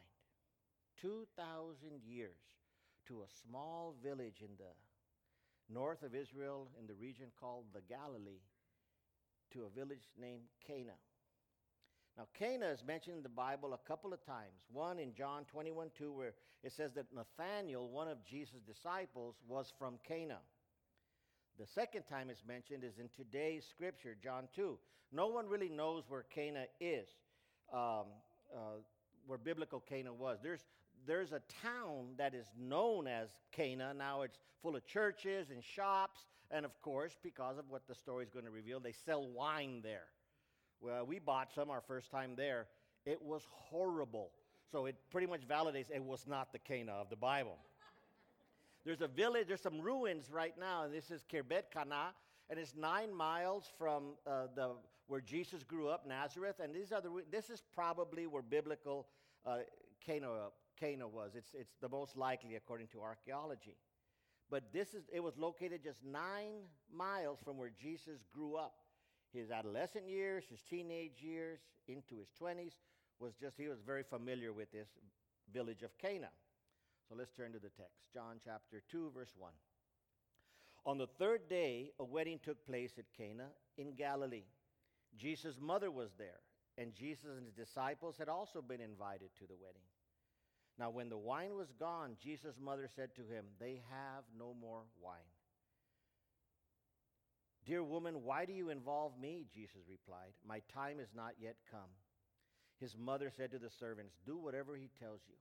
2,000 1.01 2.03
years 2.07 2.31
to 3.09 3.23
a 3.23 3.49
small 3.49 3.97
village 4.03 4.41
in 4.41 4.57
the 4.59 4.73
north 5.73 6.03
of 6.03 6.15
Israel 6.15 6.69
in 6.79 6.87
the 6.87 6.95
region 6.95 7.27
called 7.39 7.65
the 7.73 7.81
Galilee 7.89 8.43
to 9.53 9.65
a 9.65 9.71
village 9.71 10.09
named 10.19 10.45
Cana. 10.67 10.97
Now, 12.17 12.27
Cana 12.39 12.67
is 12.67 12.85
mentioned 12.87 13.17
in 13.17 13.23
the 13.23 13.29
Bible 13.29 13.73
a 13.73 13.89
couple 13.89 14.13
of 14.13 14.25
times. 14.25 14.67
One 14.71 14.99
in 14.99 15.15
John 15.15 15.45
21 15.51 15.91
2, 15.97 16.13
where 16.13 16.35
it 16.63 16.73
says 16.73 16.93
that 16.95 17.07
Nathanael, 17.15 17.89
one 17.89 18.09
of 18.09 18.25
Jesus' 18.25 18.61
disciples, 18.67 19.37
was 19.49 19.73
from 19.79 19.99
Cana. 20.07 20.39
The 21.59 21.67
second 21.67 22.05
time 22.05 22.31
it's 22.31 22.43
mentioned 22.47 22.83
is 22.83 22.99
in 22.99 23.09
today's 23.17 23.65
scripture, 23.69 24.17
John 24.23 24.49
2. 24.57 24.79
No 25.13 25.27
one 25.27 25.49
really 25.49 25.69
knows 25.69 26.05
where 26.09 26.25
Cana 26.35 26.65
is, 26.81 27.07
um, 27.73 28.07
uh, 28.55 28.81
where 29.27 29.39
biblical 29.39 29.81
Cana 29.81 30.13
was. 30.13 30.39
There's, 30.43 30.65
there's 31.07 31.33
a 31.33 31.43
town 31.63 32.15
that 32.17 32.35
is 32.35 32.47
known 32.59 33.07
as 33.07 33.29
Cana. 33.53 33.93
Now 33.93 34.23
it's 34.23 34.39
full 34.63 34.77
of 34.77 34.87
churches 34.87 35.51
and 35.51 35.63
shops, 35.63 36.21
and 36.51 36.65
of 36.65 36.81
course, 36.81 37.17
because 37.23 37.59
of 37.59 37.67
what 37.69 37.87
the 37.87 37.95
story 37.95 38.25
is 38.25 38.31
going 38.31 38.47
to 38.47 38.51
reveal, 38.51 38.81
they 38.81 38.95
sell 39.05 39.29
wine 39.29 39.81
there. 39.83 40.07
Well, 40.81 41.05
we 41.05 41.19
bought 41.19 41.53
some 41.55 41.71
our 41.71 41.83
first 41.87 42.11
time 42.11 42.33
there. 42.35 42.67
It 43.05 43.21
was 43.23 43.43
horrible. 43.51 44.31
So 44.71 44.87
it 44.87 44.97
pretty 45.11 45.27
much 45.27 45.47
validates 45.47 45.91
it 45.95 46.03
was 46.03 46.27
not 46.27 46.53
the 46.53 46.59
Cana 46.59 46.93
of 46.93 47.11
the 47.11 47.17
Bible. 47.17 47.59
There's 48.85 49.01
a 49.01 49.09
village, 49.09 49.47
there's 49.49 49.61
some 49.61 49.81
ruins 49.81 50.31
right 50.31 50.55
now, 50.59 50.85
and 50.85 50.93
this 50.93 51.11
is 51.11 51.25
Khirbet 51.33 51.71
Kana, 51.73 52.15
and 52.51 52.59
it's 52.59 52.75
nine 52.75 53.15
miles 53.15 53.71
from 53.79 54.15
uh, 54.27 54.47
the 54.55 54.73
where 55.09 55.21
Jesus 55.21 55.63
grew 55.63 55.89
up, 55.89 56.07
Nazareth, 56.07 56.57
and 56.63 56.75
these 56.75 56.93
are 56.93 57.01
the, 57.01 57.11
this 57.31 57.51
is 57.51 57.63
probably 57.75 58.27
where 58.27 58.43
biblical 58.43 59.09
uh, 59.45 59.59
Cana, 60.05 60.29
Cana 60.79 61.07
was. 61.07 61.33
It's, 61.35 61.55
it's 61.55 61.75
the 61.81 61.89
most 61.89 62.17
likely 62.17 62.55
according 62.55 62.87
to 62.89 63.03
archaeology. 63.03 63.77
But 64.51 64.73
this 64.73 64.95
is, 64.95 65.05
it 65.13 65.21
was 65.21 65.37
located 65.37 65.83
just 65.83 65.99
nine 66.05 66.65
miles 66.91 67.41
from 67.45 67.59
where 67.59 67.71
Jesus 67.79 68.21
grew 68.33 68.57
up 68.57 68.75
his 69.33 69.51
adolescent 69.51 70.09
years, 70.09 70.45
his 70.51 70.61
teenage 70.63 71.21
years, 71.21 71.61
into 71.89 72.19
his 72.19 72.29
20s, 72.41 72.73
was 73.19 73.35
just, 73.35 73.57
he 73.57 73.69
was 73.69 73.81
very 73.85 74.03
familiar 74.03 74.53
with 74.53 74.71
this 74.73 74.89
village 75.53 75.83
of 75.83 75.97
Cana. 75.99 76.29
So 77.09 77.15
let's 77.17 77.33
turn 77.33 77.53
to 77.53 77.59
the 77.59 77.71
text. 77.71 78.01
John 78.13 78.41
chapter 78.45 78.83
2, 78.91 79.11
verse 79.15 79.33
1. 79.37 79.53
On 80.85 80.99
the 80.99 81.07
third 81.07 81.49
day, 81.49 81.91
a 82.01 82.05
wedding 82.05 82.41
took 82.43 82.65
place 82.67 82.93
at 82.99 83.05
Cana 83.17 83.49
in 83.79 83.95
Galilee. 83.95 84.47
Jesus' 85.17 85.57
mother 85.61 85.91
was 85.91 86.11
there, 86.19 86.41
and 86.79 86.95
Jesus 86.95 87.27
and 87.37 87.45
his 87.45 87.55
disciples 87.55 88.17
had 88.19 88.29
also 88.29 88.63
been 88.63 88.81
invited 88.81 89.31
to 89.39 89.47
the 89.47 89.55
wedding. 89.55 89.83
Now, 90.79 90.91
when 90.91 91.09
the 91.09 91.19
wine 91.19 91.55
was 91.55 91.71
gone, 91.79 92.17
Jesus' 92.23 92.57
mother 92.61 92.89
said 92.97 93.15
to 93.17 93.23
him, 93.23 93.45
They 93.61 93.83
have 93.91 94.25
no 94.37 94.55
more 94.59 94.83
wine. 95.01 95.19
Dear 97.65 97.85
woman, 97.85 98.23
why 98.25 98.45
do 98.45 98.53
you 98.53 98.71
involve 98.71 99.13
me? 99.21 99.47
Jesus 99.55 99.83
replied. 99.89 100.33
My 100.47 100.61
time 100.75 100.99
is 100.99 101.11
not 101.15 101.35
yet 101.39 101.57
come. 101.71 101.91
His 102.81 102.97
mother 102.99 103.31
said 103.37 103.53
to 103.53 103.59
the 103.59 103.71
servants, 103.71 104.15
Do 104.27 104.37
whatever 104.37 104.75
he 104.75 104.91
tells 104.99 105.21
you. 105.29 105.37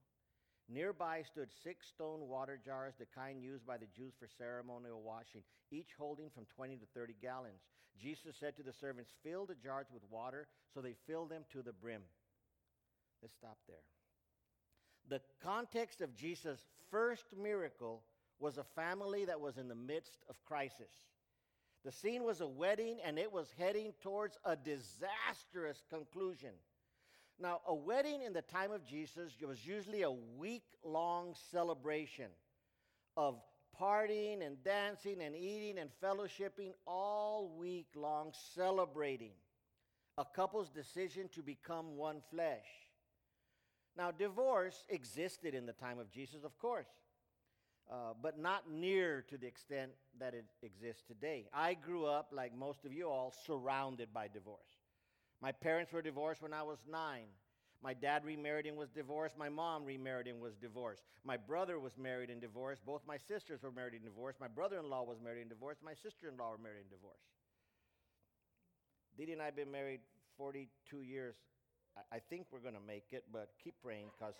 Nearby 0.68 1.22
stood 1.22 1.48
six 1.62 1.86
stone 1.88 2.28
water 2.28 2.58
jars, 2.64 2.94
the 2.98 3.06
kind 3.06 3.42
used 3.42 3.66
by 3.66 3.76
the 3.76 3.86
Jews 3.94 4.14
for 4.18 4.26
ceremonial 4.26 5.02
washing, 5.02 5.42
each 5.70 5.90
holding 5.98 6.30
from 6.30 6.46
20 6.54 6.76
to 6.76 6.86
30 6.94 7.14
gallons. 7.20 7.60
Jesus 8.00 8.36
said 8.38 8.56
to 8.56 8.62
the 8.62 8.72
servants, 8.72 9.10
Fill 9.22 9.44
the 9.44 9.54
jars 9.54 9.86
with 9.92 10.02
water, 10.10 10.46
so 10.72 10.80
they 10.80 10.94
filled 11.06 11.30
them 11.30 11.44
to 11.52 11.62
the 11.62 11.72
brim. 11.72 12.02
Let's 13.20 13.34
stop 13.34 13.58
there. 13.68 13.84
The 15.08 15.20
context 15.42 16.00
of 16.00 16.14
Jesus' 16.14 16.64
first 16.90 17.36
miracle 17.36 18.02
was 18.38 18.58
a 18.58 18.64
family 18.64 19.24
that 19.24 19.40
was 19.40 19.58
in 19.58 19.68
the 19.68 19.74
midst 19.74 20.24
of 20.28 20.42
crisis. 20.44 20.92
The 21.84 21.92
scene 21.92 22.22
was 22.22 22.40
a 22.40 22.46
wedding 22.46 22.98
and 23.04 23.18
it 23.18 23.32
was 23.32 23.52
heading 23.58 23.92
towards 24.00 24.38
a 24.44 24.56
disastrous 24.56 25.82
conclusion. 25.90 26.50
Now, 27.42 27.60
a 27.66 27.74
wedding 27.74 28.22
in 28.22 28.32
the 28.32 28.42
time 28.42 28.70
of 28.70 28.86
Jesus 28.86 29.32
was 29.44 29.66
usually 29.66 30.02
a 30.02 30.10
week 30.12 30.62
long 30.84 31.34
celebration 31.50 32.28
of 33.16 33.34
partying 33.80 34.46
and 34.46 34.62
dancing 34.62 35.20
and 35.20 35.34
eating 35.34 35.78
and 35.78 35.90
fellowshipping 36.00 36.70
all 36.86 37.52
week 37.58 37.88
long, 37.96 38.32
celebrating 38.54 39.32
a 40.16 40.24
couple's 40.24 40.70
decision 40.70 41.28
to 41.34 41.42
become 41.42 41.96
one 41.96 42.22
flesh. 42.30 42.68
Now, 43.96 44.12
divorce 44.12 44.84
existed 44.88 45.52
in 45.52 45.66
the 45.66 45.72
time 45.72 45.98
of 45.98 46.12
Jesus, 46.12 46.44
of 46.44 46.56
course. 46.60 46.86
Uh, 47.90 48.14
but 48.22 48.38
not 48.38 48.70
near 48.70 49.24
to 49.28 49.36
the 49.36 49.46
extent 49.48 49.90
that 50.20 50.32
it 50.32 50.44
exists 50.62 51.02
today. 51.02 51.48
I 51.52 51.74
grew 51.74 52.06
up, 52.06 52.28
like 52.32 52.56
most 52.56 52.84
of 52.84 52.92
you 52.92 53.08
all, 53.08 53.34
surrounded 53.44 54.14
by 54.14 54.28
divorce. 54.28 54.60
My 55.42 55.50
parents 55.50 55.92
were 55.92 56.02
divorced 56.02 56.40
when 56.40 56.54
I 56.54 56.62
was 56.62 56.78
nine. 56.88 57.26
My 57.82 57.94
dad 57.94 58.24
remarried 58.24 58.66
and 58.66 58.76
was 58.76 58.90
divorced. 58.90 59.36
My 59.36 59.48
mom 59.48 59.84
remarried 59.84 60.28
and 60.28 60.40
was 60.40 60.54
divorced. 60.54 61.02
My 61.24 61.36
brother 61.36 61.80
was 61.80 61.98
married 61.98 62.30
and 62.30 62.40
divorced. 62.40 62.86
Both 62.86 63.02
my 63.08 63.16
sisters 63.16 63.60
were 63.60 63.72
married 63.72 63.94
and 63.94 64.04
divorced. 64.04 64.40
My 64.40 64.46
brother 64.46 64.78
in 64.78 64.88
law 64.88 65.02
was 65.02 65.18
married 65.20 65.40
and 65.40 65.50
divorced. 65.50 65.82
My 65.84 65.94
sister 65.94 66.28
in 66.28 66.36
law 66.36 66.52
were 66.52 66.62
married 66.62 66.82
and 66.82 66.90
divorced. 66.90 67.26
Dee 69.18 69.26
Dee 69.26 69.32
and 69.32 69.42
I 69.42 69.46
have 69.46 69.56
been 69.56 69.72
married 69.72 70.00
42 70.38 71.02
years. 71.02 71.34
I, 72.10 72.20
think 72.30 72.46
we're 72.50 72.60
going 72.60 72.74
to 72.74 72.86
make 72.86 73.06
it, 73.10 73.24
but 73.30 73.50
keep 73.62 73.74
praying 73.82 74.06
because 74.16 74.34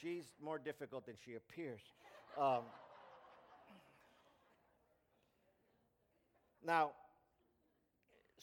she's 0.00 0.24
more 0.42 0.58
difficult 0.58 1.06
than 1.06 1.14
she 1.24 1.34
appears. 1.34 1.80
Um, 2.38 2.64
now, 6.66 6.90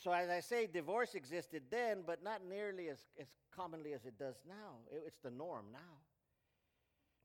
so 0.04 0.12
as 0.12 0.30
I 0.30 0.42
say, 0.42 0.68
divorce 0.68 1.16
existed 1.16 1.64
then, 1.72 2.00
but 2.06 2.22
not 2.22 2.42
nearly 2.48 2.90
as, 2.90 2.98
as 3.20 3.28
commonly 3.56 3.94
as 3.94 4.06
it 4.06 4.20
does 4.20 4.36
now. 4.48 4.80
It, 4.92 5.04
it's 5.08 5.20
the 5.24 5.32
norm 5.32 5.68
now. 5.72 5.80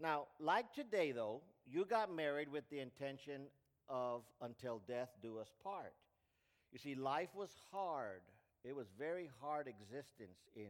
Now, 0.01 0.27
like 0.39 0.73
today, 0.73 1.11
though, 1.11 1.41
you 1.67 1.85
got 1.85 2.15
married 2.15 2.49
with 2.49 2.69
the 2.71 2.79
intention 2.79 3.43
of 3.89 4.23
until 4.41 4.81
death 4.87 5.09
do 5.21 5.39
us 5.39 5.49
part. 5.65 5.93
You 6.73 6.79
see, 6.79 6.95
life 6.95 7.31
was 7.35 7.51
hard. 7.73 8.21
It 8.65 8.77
was 8.77 8.87
very 8.97 9.29
hard 9.41 9.67
existence 9.67 10.39
in 10.55 10.69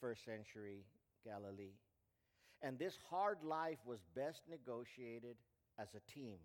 first 0.00 0.24
century 0.24 0.84
Galilee. 1.26 1.74
And 2.62 2.78
this 2.78 2.96
hard 3.10 3.38
life 3.42 3.78
was 3.84 3.98
best 4.14 4.42
negotiated 4.48 5.36
as 5.78 5.88
a 5.94 6.12
team, 6.12 6.38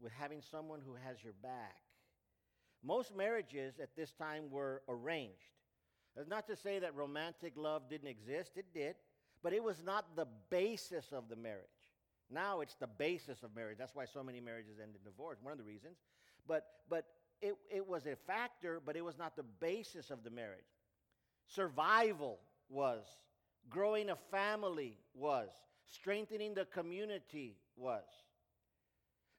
with 0.00 0.12
having 0.12 0.40
someone 0.50 0.80
who 0.84 0.94
has 0.94 1.22
your 1.22 1.34
back. 1.42 1.76
Most 2.84 3.14
marriages 3.16 3.74
at 3.80 3.94
this 3.96 4.12
time 4.12 4.50
were 4.50 4.82
arranged. 4.88 5.36
That's 6.16 6.28
not 6.28 6.46
to 6.48 6.56
say 6.56 6.78
that 6.80 6.94
romantic 6.94 7.54
love 7.56 7.88
didn't 7.88 8.08
exist, 8.08 8.52
it 8.56 8.66
did, 8.74 8.96
but 9.42 9.52
it 9.52 9.62
was 9.62 9.82
not 9.82 10.16
the 10.16 10.26
basis 10.50 11.12
of 11.12 11.28
the 11.28 11.36
marriage. 11.36 11.66
Now 12.30 12.60
it's 12.60 12.74
the 12.74 12.86
basis 12.86 13.42
of 13.42 13.54
marriage. 13.54 13.78
That's 13.78 13.94
why 13.94 14.04
so 14.04 14.22
many 14.22 14.40
marriages 14.40 14.78
end 14.82 14.94
in 14.96 15.02
divorce, 15.04 15.38
one 15.42 15.52
of 15.52 15.58
the 15.58 15.64
reasons. 15.64 15.96
But, 16.46 16.66
but 16.88 17.06
it, 17.40 17.54
it 17.70 17.86
was 17.86 18.06
a 18.06 18.16
factor, 18.16 18.80
but 18.84 18.96
it 18.96 19.04
was 19.04 19.18
not 19.18 19.36
the 19.36 19.44
basis 19.60 20.10
of 20.10 20.24
the 20.24 20.30
marriage. 20.30 20.64
Survival 21.46 22.38
was 22.68 23.04
growing 23.68 24.10
a 24.10 24.16
family 24.30 24.98
was, 25.14 25.48
strengthening 25.84 26.54
the 26.54 26.64
community 26.66 27.56
was. 27.76 28.04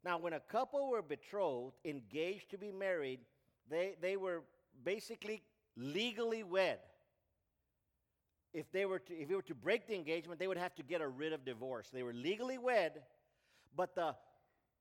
Now, 0.04 0.18
when 0.18 0.34
a 0.34 0.40
couple 0.40 0.90
were 0.90 1.02
betrothed, 1.02 1.76
engaged 1.86 2.52
to 2.52 2.58
be 2.58 2.72
married, 2.72 3.20
they, 3.70 3.96
they 4.02 4.18
were 4.18 4.44
basically 4.84 5.44
legally 5.76 6.44
wed. 6.44 6.80
If 8.54 8.72
they 8.72 8.86
were 8.86 9.00
to, 9.00 9.14
if 9.14 9.28
they 9.30 9.36
were 9.36 9.42
to 9.44 9.56
break 9.56 9.88
the 9.88 9.96
engagement, 9.96 10.40
they 10.40 10.48
would 10.48 10.58
have 10.58 10.76
to 10.76 10.84
get 10.84 11.02
a 11.02 11.08
writ 11.08 11.34
of 11.34 11.44
divorce. 11.44 11.90
They 11.92 12.04
were 12.04 12.14
legally 12.14 12.58
wed, 12.58 13.02
but 13.76 13.96
the 13.96 14.16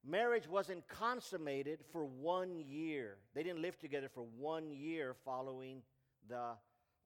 marriage 0.04 0.46
wasn't 0.46 0.86
consummated 0.88 1.80
for 1.90 2.04
one 2.04 2.58
year. 2.58 3.16
They 3.34 3.42
didn't 3.42 3.62
live 3.62 3.78
together 3.78 4.10
for 4.12 4.24
one 4.38 4.70
year 4.70 5.14
following 5.24 5.82
the 6.28 6.52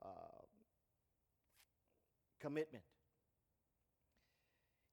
uh, 0.02 0.09
commitment. 2.40 2.83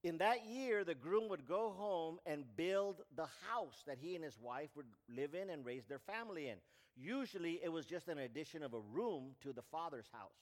In 0.04 0.18
that 0.18 0.44
year, 0.44 0.84
the 0.84 0.94
groom 0.94 1.30
would 1.30 1.48
go 1.48 1.70
home 1.70 2.18
and 2.26 2.44
build 2.56 2.96
the 3.16 3.26
house 3.50 3.82
that 3.86 3.96
he 3.98 4.14
and 4.14 4.22
his 4.22 4.38
wife 4.38 4.68
would 4.76 4.86
live 5.08 5.34
in 5.34 5.48
and 5.48 5.64
raise 5.64 5.86
their 5.86 5.98
family 5.98 6.48
in. 6.48 6.56
Usually, 6.94 7.58
it 7.64 7.72
was 7.72 7.86
just 7.86 8.08
an 8.08 8.18
addition 8.18 8.62
of 8.62 8.74
a 8.74 8.80
room 8.80 9.30
to 9.42 9.54
the 9.54 9.62
father's 9.62 10.10
house. 10.12 10.36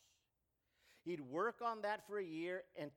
He'd 1.05 1.21
work 1.21 1.63
on 1.65 1.83
that 1.83 2.05
for 2.09 2.19
a 2.19 2.25
year, 2.25 2.65
and 2.77 2.91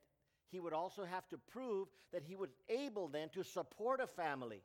he 0.50 0.58
would 0.58 0.72
also 0.72 1.04
have 1.04 1.28
to 1.28 1.38
prove 1.38 1.86
that 2.12 2.24
he 2.24 2.34
was 2.34 2.50
able 2.68 3.06
then 3.06 3.28
to 3.30 3.44
support 3.44 4.00
a 4.00 4.08
family. 4.08 4.62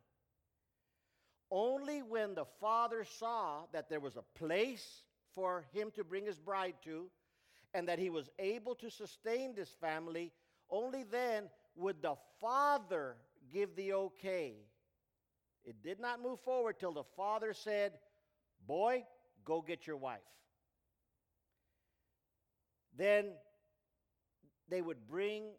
Only 1.51 2.01
when 2.01 2.33
the 2.33 2.45
father 2.59 3.03
saw 3.03 3.65
that 3.73 3.89
there 3.89 3.99
was 3.99 4.15
a 4.15 4.39
place 4.39 5.03
for 5.35 5.65
him 5.71 5.91
to 5.91 6.03
bring 6.03 6.25
his 6.25 6.39
bride 6.39 6.75
to 6.85 7.11
and 7.75 7.87
that 7.87 7.99
he 7.99 8.09
was 8.09 8.27
able 8.39 8.73
to 8.75 8.89
sustain 8.89 9.53
this 9.53 9.69
family, 9.79 10.31
only 10.69 11.03
then 11.03 11.49
would 11.75 12.01
the 12.01 12.15
father 12.39 13.15
give 13.51 13.75
the 13.75 13.93
okay. 13.93 14.55
It 15.63 15.83
did 15.83 15.99
not 15.99 16.21
move 16.21 16.39
forward 16.41 16.79
till 16.79 16.93
the 16.93 17.03
father 17.15 17.53
said, 17.53 17.93
Boy, 18.67 19.03
go 19.45 19.61
get 19.61 19.87
your 19.87 19.97
wife. 19.97 20.19
Then 22.97 23.31
they 24.69 24.81
would 24.81 25.07
bring 25.07 25.51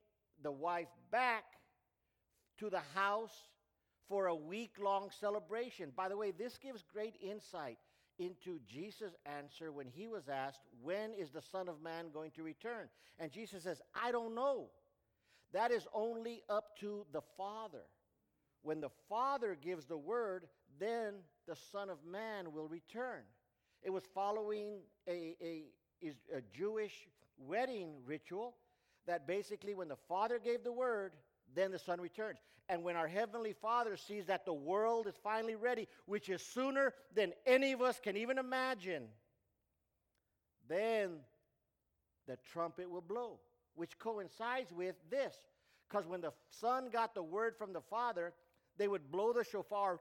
the 0.43 0.53
wife 0.53 0.89
back 1.11 1.45
to 2.59 2.71
the 2.71 2.83
house 2.95 3.35
for 4.09 4.27
a 4.27 4.35
week 4.35 4.73
long 4.81 5.11
celebration. 5.21 5.93
By 5.97 6.09
the 6.09 6.17
way, 6.17 6.33
this 6.33 6.59
gives 6.59 6.85
great 6.93 7.17
insight 7.23 7.79
into 8.19 8.61
Jesus' 8.69 9.15
answer 9.25 9.73
when 9.73 9.87
he 9.87 10.07
was 10.07 10.29
asked, 10.29 10.61
When 10.83 11.15
is 11.15 11.31
the 11.31 11.43
Son 11.43 11.69
of 11.69 11.83
Man 11.83 12.07
going 12.13 12.31
to 12.33 12.43
return? 12.43 12.89
And 13.19 13.33
Jesus 13.33 13.63
says, 13.63 13.81
I 13.95 14.13
don't 14.13 14.35
know. 14.35 14.71
That 15.53 15.71
is 15.71 15.87
only 15.93 16.43
up 16.49 16.77
to 16.81 17.07
the 17.13 17.23
Father. 17.37 17.85
When 18.63 18.81
the 18.81 18.91
Father 19.09 19.57
gives 19.61 19.87
the 19.87 19.99
word, 19.99 20.47
then 20.79 21.15
the 21.47 21.57
Son 21.57 21.91
of 21.91 21.99
Man 22.05 22.53
will 22.53 22.69
return. 22.69 23.23
It 23.83 23.91
was 23.91 24.05
following 24.15 24.81
a, 25.09 25.37
a, 25.43 25.65
a 26.35 26.41
Jewish 26.57 27.09
wedding 27.37 27.95
ritual 28.07 28.55
that 29.07 29.27
basically, 29.27 29.75
when 29.75 29.89
the 29.89 29.97
Father 30.09 30.39
gave 30.39 30.63
the 30.63 30.73
word, 30.73 31.13
then 31.55 31.73
the 31.73 31.79
Son 31.79 32.01
returns. 32.01 32.39
And 32.69 32.85
when 32.85 32.97
our 32.97 33.09
Heavenly 33.09 33.53
Father 33.53 33.97
sees 33.97 34.27
that 34.27 34.47
the 34.47 34.53
world 34.53 35.07
is 35.07 35.15
finally 35.23 35.57
ready, 35.57 35.89
which 36.07 36.29
is 36.29 36.41
sooner 36.41 36.95
than 37.15 37.33
any 37.45 37.73
of 37.73 37.83
us 37.83 38.01
can 38.01 38.17
even 38.17 38.39
imagine, 38.39 39.09
then 40.69 41.17
the 42.29 42.39
trumpet 42.53 42.89
will 42.89 43.03
blow, 43.03 43.41
which 43.75 43.99
coincides 43.99 44.73
with 44.73 44.97
this. 45.11 45.35
Because 45.89 46.07
when 46.07 46.21
the 46.21 46.33
Son 46.51 46.89
got 46.93 47.15
the 47.15 47.23
word 47.23 47.55
from 47.57 47.73
the 47.73 47.81
Father, 47.81 48.33
they 48.79 48.89
would 48.89 49.11
blow 49.11 49.33
the 49.33 49.45
shofar, 49.45 50.01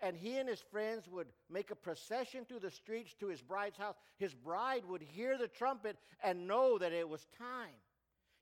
and 0.00 0.16
he 0.16 0.36
and 0.36 0.48
his 0.48 0.60
friends 0.60 1.08
would 1.08 1.28
make 1.50 1.70
a 1.70 1.74
procession 1.74 2.44
through 2.44 2.60
the 2.60 2.70
streets 2.70 3.14
to 3.20 3.28
his 3.28 3.40
bride's 3.40 3.78
house. 3.78 3.96
His 4.18 4.34
bride 4.34 4.84
would 4.86 5.02
hear 5.02 5.38
the 5.38 5.48
trumpet 5.48 5.96
and 6.22 6.46
know 6.46 6.78
that 6.78 6.92
it 6.92 7.08
was 7.08 7.26
time. 7.38 7.74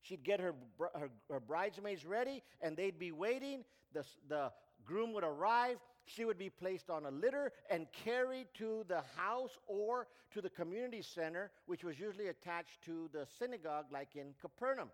She'd 0.03 0.25
get 0.25 0.41
her, 0.41 0.55
her, 0.79 1.11
her, 1.31 1.41
bridesmaids 1.41 2.05
ready, 2.05 2.43
and 2.61 2.77
they'd 2.77 2.99
be 2.99 3.13
waiting. 3.13 3.65
The, 3.95 4.05
the 4.29 4.51
groom 4.85 5.13
would 5.13 5.23
arrive. 5.23 5.79
She 6.05 6.25
would 6.25 6.39
be 6.39 6.51
placed 6.51 6.91
on 6.91 7.07
a 7.07 7.11
litter 7.11 7.53
and 7.71 7.87
carried 8.05 8.49
to 8.55 8.85
the 8.89 9.03
house 9.17 9.57
or 9.67 10.09
to 10.33 10.41
the 10.41 10.51
community 10.51 11.03
center, 11.03 11.51
which 11.67 11.85
was 11.85 11.99
usually 11.99 12.29
attached 12.29 12.83
to 12.87 13.09
the 13.13 13.27
synagogue, 13.39 13.87
like 13.91 14.15
in 14.15 14.35
Capernaum. 14.41 14.91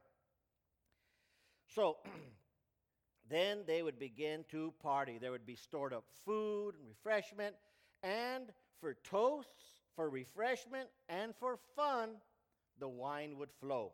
So, 1.74 1.96
then 3.30 3.60
they 3.66 3.82
would 3.82 3.98
begin 3.98 4.44
to 4.50 4.72
party. 4.82 5.18
There 5.18 5.30
would 5.30 5.46
be 5.46 5.56
stored 5.56 5.92
up 5.92 6.04
food 6.24 6.74
and 6.78 6.88
refreshment, 6.88 7.54
and 8.02 8.44
for 8.80 8.94
toasts, 9.04 9.80
for 9.96 10.08
refreshment, 10.08 10.88
and 11.08 11.34
for 11.40 11.58
fun, 11.74 12.10
the 12.78 12.88
wine 12.88 13.38
would 13.38 13.50
flow. 13.60 13.92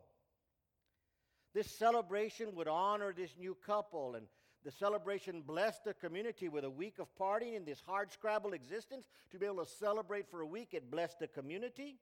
This 1.53 1.71
celebration 1.71 2.55
would 2.55 2.67
honor 2.67 3.13
this 3.13 3.31
new 3.39 3.55
couple, 3.65 4.15
and 4.15 4.27
the 4.65 4.71
celebration 4.71 5.41
blessed 5.41 5.83
the 5.83 5.93
community 5.93 6.49
with 6.49 6.63
a 6.63 6.69
week 6.69 6.97
of 6.97 7.07
partying 7.21 7.55
in 7.55 7.65
this 7.65 7.83
hard 7.85 8.11
scrabble 8.11 8.53
existence. 8.53 9.05
To 9.31 9.37
be 9.37 9.45
able 9.45 9.63
to 9.63 9.69
celebrate 9.69 10.27
for 10.27 10.41
a 10.41 10.45
week, 10.45 10.69
it 10.71 10.89
blessed 10.89 11.19
the 11.19 11.27
community. 11.27 11.99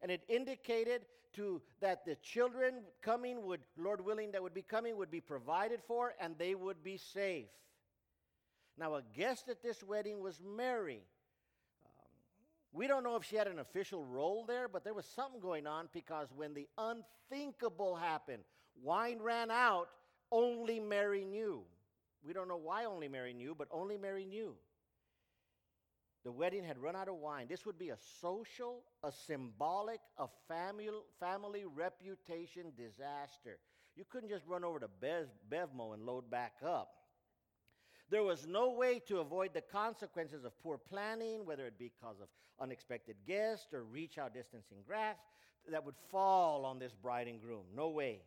And 0.00 0.12
it 0.12 0.22
indicated 0.28 1.02
to 1.34 1.60
that 1.80 2.06
the 2.06 2.14
children 2.16 2.74
coming 3.02 3.44
would, 3.44 3.60
Lord 3.76 4.04
willing, 4.04 4.30
that 4.32 4.42
would 4.42 4.54
be 4.54 4.62
coming 4.62 4.96
would 4.96 5.10
be 5.10 5.20
provided 5.20 5.80
for 5.88 6.14
and 6.20 6.38
they 6.38 6.54
would 6.54 6.84
be 6.84 6.96
safe. 6.96 7.48
Now, 8.78 8.94
a 8.94 9.02
guest 9.16 9.48
at 9.48 9.60
this 9.60 9.82
wedding 9.82 10.20
was 10.20 10.38
Mary. 10.40 11.00
Um, 11.86 11.92
we 12.72 12.86
don't 12.86 13.02
know 13.02 13.16
if 13.16 13.24
she 13.24 13.34
had 13.34 13.48
an 13.48 13.58
official 13.58 14.04
role 14.04 14.44
there, 14.46 14.68
but 14.68 14.84
there 14.84 14.94
was 14.94 15.06
something 15.06 15.40
going 15.40 15.66
on 15.66 15.88
because 15.92 16.28
when 16.36 16.54
the 16.54 16.68
unthinkable 16.78 17.96
happened, 17.96 18.44
Wine 18.80 19.18
ran 19.20 19.50
out, 19.50 19.88
only 20.30 20.78
Mary 20.78 21.24
knew. 21.24 21.64
We 22.24 22.32
don't 22.32 22.48
know 22.48 22.56
why 22.56 22.84
only 22.84 23.08
Mary 23.08 23.32
knew, 23.32 23.54
but 23.56 23.68
only 23.70 23.96
Mary 23.96 24.24
knew. 24.24 24.54
The 26.24 26.32
wedding 26.32 26.64
had 26.64 26.78
run 26.78 26.96
out 26.96 27.08
of 27.08 27.16
wine. 27.16 27.46
This 27.48 27.64
would 27.66 27.78
be 27.78 27.90
a 27.90 27.98
social, 28.20 28.82
a 29.04 29.12
symbolic, 29.12 30.00
a 30.18 30.26
family, 30.48 30.88
family 31.20 31.64
reputation 31.72 32.72
disaster. 32.76 33.58
You 33.94 34.04
couldn't 34.10 34.30
just 34.30 34.44
run 34.46 34.64
over 34.64 34.80
to 34.80 34.88
Bev, 35.00 35.28
Bevmo 35.48 35.94
and 35.94 36.02
load 36.04 36.28
back 36.28 36.54
up. 36.64 36.90
There 38.10 38.22
was 38.22 38.46
no 38.46 38.72
way 38.72 39.00
to 39.06 39.20
avoid 39.20 39.54
the 39.54 39.60
consequences 39.60 40.44
of 40.44 40.60
poor 40.62 40.78
planning, 40.78 41.46
whether 41.46 41.66
it 41.66 41.78
be 41.78 41.92
because 42.00 42.20
of 42.20 42.28
unexpected 42.60 43.16
guests 43.26 43.72
or 43.72 43.84
reach 43.84 44.18
out 44.18 44.34
distancing 44.34 44.78
grass, 44.86 45.16
that 45.70 45.84
would 45.84 45.96
fall 46.10 46.64
on 46.64 46.78
this 46.78 46.92
bride 46.92 47.26
and 47.26 47.40
groom. 47.40 47.64
No 47.74 47.88
way. 47.88 48.20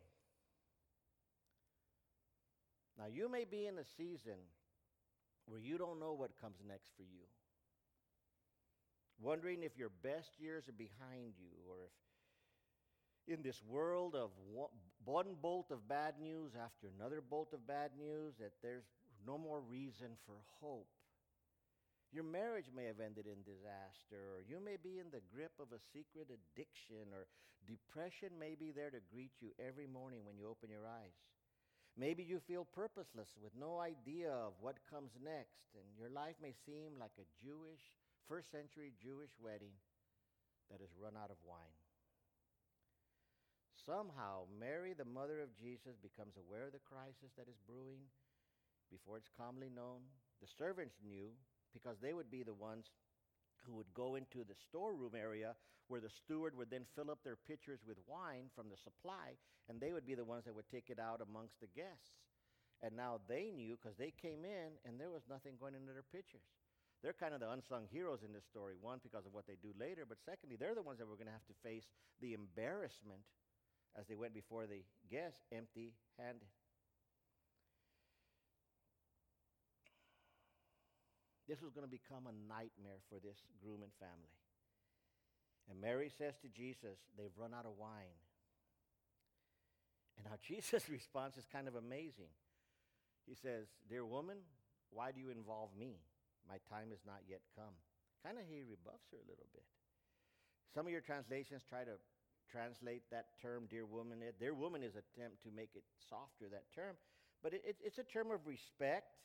Now, 3.00 3.06
you 3.08 3.30
may 3.30 3.46
be 3.48 3.64
in 3.64 3.78
a 3.78 3.84
season 3.96 4.36
where 5.46 5.58
you 5.58 5.78
don't 5.78 5.98
know 5.98 6.12
what 6.12 6.38
comes 6.38 6.60
next 6.68 6.92
for 6.98 7.02
you. 7.02 7.24
Wondering 9.18 9.62
if 9.62 9.78
your 9.78 9.88
best 10.02 10.32
years 10.38 10.68
are 10.68 10.76
behind 10.76 11.32
you 11.40 11.56
or 11.66 11.88
if 11.88 11.92
in 13.26 13.42
this 13.42 13.62
world 13.64 14.14
of 14.14 14.30
one 15.04 15.36
bolt 15.40 15.70
of 15.70 15.88
bad 15.88 16.14
news 16.20 16.52
after 16.52 16.88
another 16.92 17.22
bolt 17.22 17.54
of 17.54 17.66
bad 17.66 17.92
news 17.96 18.34
that 18.40 18.52
there's 18.62 18.84
no 19.26 19.38
more 19.38 19.60
reason 19.60 20.08
for 20.26 20.34
hope. 20.60 20.88
Your 22.12 22.24
marriage 22.24 22.68
may 22.74 22.84
have 22.84 22.98
ended 22.98 23.26
in 23.30 23.46
disaster, 23.46 24.34
or 24.34 24.42
you 24.42 24.58
may 24.58 24.76
be 24.76 24.98
in 24.98 25.14
the 25.14 25.22
grip 25.32 25.52
of 25.60 25.70
a 25.70 25.80
secret 25.94 26.26
addiction, 26.26 27.06
or 27.14 27.30
depression 27.64 28.34
may 28.34 28.56
be 28.58 28.72
there 28.72 28.90
to 28.90 28.98
greet 29.14 29.32
you 29.40 29.54
every 29.62 29.86
morning 29.86 30.26
when 30.26 30.36
you 30.36 30.50
open 30.50 30.68
your 30.68 30.88
eyes. 30.90 31.14
Maybe 32.00 32.24
you 32.24 32.40
feel 32.40 32.64
purposeless 32.64 33.36
with 33.36 33.52
no 33.52 33.76
idea 33.76 34.32
of 34.32 34.56
what 34.64 34.80
comes 34.88 35.12
next, 35.20 35.68
and 35.76 35.84
your 36.00 36.08
life 36.08 36.40
may 36.40 36.56
seem 36.64 36.96
like 36.96 37.12
a 37.20 37.28
Jewish, 37.36 37.92
first 38.24 38.48
century 38.48 38.96
Jewish 38.96 39.36
wedding 39.36 39.76
that 40.72 40.80
has 40.80 40.96
run 40.96 41.12
out 41.12 41.28
of 41.28 41.36
wine. 41.44 41.76
Somehow, 43.84 44.48
Mary, 44.48 44.96
the 44.96 45.04
mother 45.04 45.44
of 45.44 45.52
Jesus, 45.52 46.00
becomes 46.00 46.40
aware 46.40 46.72
of 46.72 46.72
the 46.72 46.88
crisis 46.88 47.36
that 47.36 47.52
is 47.52 47.60
brewing 47.68 48.08
before 48.88 49.20
it's 49.20 49.28
commonly 49.36 49.68
known. 49.68 50.00
The 50.40 50.48
servants 50.48 50.96
knew 51.04 51.36
because 51.76 52.00
they 52.00 52.16
would 52.16 52.32
be 52.32 52.40
the 52.40 52.56
ones 52.56 52.88
who 53.66 53.74
would 53.74 53.92
go 53.94 54.16
into 54.16 54.44
the 54.44 54.58
storeroom 54.68 55.14
area 55.14 55.54
where 55.88 56.00
the 56.00 56.10
steward 56.10 56.56
would 56.56 56.70
then 56.70 56.86
fill 56.94 57.10
up 57.10 57.18
their 57.24 57.36
pitchers 57.36 57.80
with 57.82 57.98
wine 58.06 58.46
from 58.54 58.70
the 58.70 58.78
supply, 58.78 59.34
and 59.68 59.80
they 59.80 59.92
would 59.92 60.06
be 60.06 60.14
the 60.14 60.24
ones 60.24 60.44
that 60.46 60.54
would 60.54 60.70
take 60.70 60.88
it 60.88 60.98
out 61.02 61.20
amongst 61.20 61.58
the 61.60 61.66
guests. 61.66 62.14
And 62.80 62.96
now 62.96 63.20
they 63.28 63.50
knew 63.50 63.76
because 63.76 63.98
they 63.98 64.14
came 64.14 64.46
in 64.46 64.78
and 64.86 64.96
there 64.96 65.10
was 65.10 65.26
nothing 65.28 65.58
going 65.58 65.74
into 65.74 65.92
their 65.92 66.06
pitchers. 66.06 66.46
They're 67.02 67.16
kind 67.16 67.34
of 67.34 67.40
the 67.40 67.50
unsung 67.50 67.88
heroes 67.90 68.22
in 68.24 68.32
this 68.32 68.44
story. 68.44 68.74
One, 68.78 69.00
because 69.02 69.26
of 69.26 69.34
what 69.34 69.46
they 69.46 69.56
do 69.60 69.72
later, 69.76 70.04
but 70.06 70.20
secondly, 70.24 70.56
they're 70.56 70.76
the 70.78 70.86
ones 70.86 70.98
that 71.00 71.08
were 71.08 71.16
going 71.16 71.32
to 71.32 71.36
have 71.36 71.48
to 71.48 71.62
face 71.64 71.88
the 72.20 72.32
embarrassment 72.32 73.24
as 73.98 74.06
they 74.06 74.16
went 74.16 74.32
before 74.32 74.66
the 74.66 74.84
guests 75.10 75.42
empty 75.50 75.96
handed. 76.16 76.48
This 81.50 81.58
was 81.58 81.74
going 81.74 81.82
to 81.82 81.90
become 81.90 82.30
a 82.30 82.36
nightmare 82.46 83.02
for 83.10 83.18
this 83.18 83.42
groom 83.58 83.82
and 83.82 83.90
family. 83.98 84.38
And 85.66 85.82
Mary 85.82 86.06
says 86.06 86.38
to 86.46 86.48
Jesus, 86.48 87.02
They've 87.18 87.34
run 87.34 87.50
out 87.50 87.66
of 87.66 87.74
wine. 87.74 88.14
And 90.14 90.30
now 90.30 90.38
Jesus' 90.46 90.86
response 90.86 91.34
is 91.34 91.50
kind 91.50 91.66
of 91.66 91.74
amazing. 91.74 92.30
He 93.26 93.34
says, 93.34 93.66
Dear 93.90 94.06
woman, 94.06 94.46
why 94.94 95.10
do 95.10 95.18
you 95.18 95.34
involve 95.34 95.74
me? 95.74 95.98
My 96.46 96.62
time 96.70 96.94
has 96.94 97.02
not 97.02 97.26
yet 97.26 97.42
come. 97.58 97.74
Kind 98.22 98.38
of 98.38 98.46
he 98.46 98.62
rebuffs 98.62 99.10
her 99.10 99.18
a 99.18 99.26
little 99.26 99.50
bit. 99.50 99.66
Some 100.70 100.86
of 100.86 100.94
your 100.94 101.02
translations 101.02 101.66
try 101.66 101.82
to 101.82 101.98
translate 102.46 103.10
that 103.10 103.34
term, 103.42 103.66
dear 103.66 103.90
woman. 103.90 104.22
Dear 104.38 104.54
woman 104.54 104.86
is 104.86 104.94
attempt 104.94 105.42
to 105.42 105.50
make 105.50 105.74
it 105.74 105.82
softer, 105.98 106.46
that 106.54 106.70
term. 106.70 106.94
But 107.42 107.58
it, 107.58 107.62
it, 107.66 107.76
it's 107.82 107.98
a 107.98 108.06
term 108.06 108.30
of 108.30 108.46
respect 108.46 109.18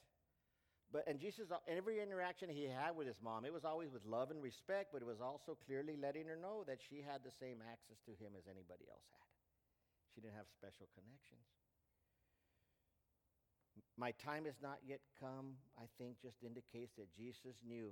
but 0.91 1.03
and 1.07 1.19
Jesus, 1.19 1.51
uh, 1.51 1.57
every 1.67 2.01
interaction 2.01 2.49
he 2.49 2.65
had 2.65 2.95
with 2.95 3.07
his 3.07 3.21
mom, 3.21 3.45
it 3.45 3.53
was 3.53 3.65
always 3.65 3.91
with 3.91 4.05
love 4.05 4.31
and 4.31 4.41
respect, 4.41 4.89
but 4.93 5.01
it 5.01 5.07
was 5.07 5.21
also 5.21 5.57
clearly 5.65 5.97
letting 5.97 6.27
her 6.27 6.37
know 6.37 6.63
that 6.67 6.79
she 6.89 7.01
had 7.01 7.23
the 7.23 7.31
same 7.31 7.59
access 7.61 7.97
to 8.05 8.11
him 8.11 8.33
as 8.37 8.45
anybody 8.45 8.85
else 8.89 9.05
had. 9.11 9.25
She 10.13 10.21
didn't 10.21 10.35
have 10.35 10.47
special 10.47 10.87
connections. 10.95 11.47
My 13.97 14.11
time 14.11 14.45
has 14.45 14.55
not 14.61 14.79
yet 14.87 15.01
come, 15.19 15.55
I 15.77 15.85
think, 15.97 16.21
just 16.21 16.43
indicates 16.43 16.93
that 16.97 17.13
Jesus 17.15 17.55
knew 17.67 17.91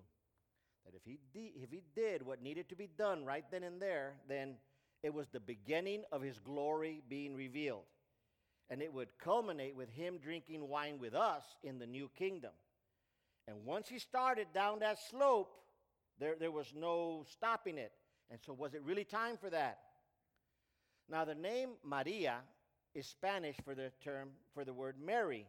that 0.86 0.96
if 0.96 1.02
he, 1.06 1.20
de- 1.34 1.54
if 1.56 1.72
he 1.72 1.82
did 1.96 2.26
what 2.26 2.42
needed 2.42 2.70
to 2.70 2.76
be 2.76 2.88
done 2.98 3.26
right 3.26 3.46
then 3.52 3.64
and 3.64 3.82
there, 3.82 4.14
then 4.28 4.56
it 5.02 5.14
was 5.14 5.28
the 5.28 5.40
beginning 5.40 6.04
of 6.12 6.22
his 6.22 6.40
glory 6.40 7.02
being 7.10 7.36
revealed. 7.36 7.84
And 8.70 8.82
it 8.82 8.94
would 8.94 9.10
culminate 9.18 9.76
with 9.76 9.90
him 9.90 10.18
drinking 10.18 10.68
wine 10.70 11.00
with 11.00 11.14
us 11.14 11.44
in 11.64 11.80
the 11.80 11.86
new 11.86 12.10
kingdom. 12.18 12.52
And 13.48 13.66
once 13.66 13.88
he 13.88 14.00
started 14.00 14.48
down 14.54 14.80
that 14.80 14.98
slope, 15.10 15.54
there, 16.20 16.36
there 16.40 16.52
was 16.52 16.74
no 16.76 17.26
stopping 17.32 17.78
it. 17.78 17.92
And 18.32 18.40
so, 18.46 18.54
was 18.54 18.74
it 18.74 18.82
really 18.84 19.04
time 19.04 19.38
for 19.38 19.50
that? 19.50 19.80
Now, 21.10 21.26
the 21.26 21.36
name 21.36 21.72
Maria 21.84 22.38
is 22.96 23.08
Spanish 23.08 23.56
for 23.64 23.76
the 23.76 23.92
term, 24.04 24.30
for 24.54 24.64
the 24.64 24.74
word 24.74 24.96
Mary. 25.04 25.46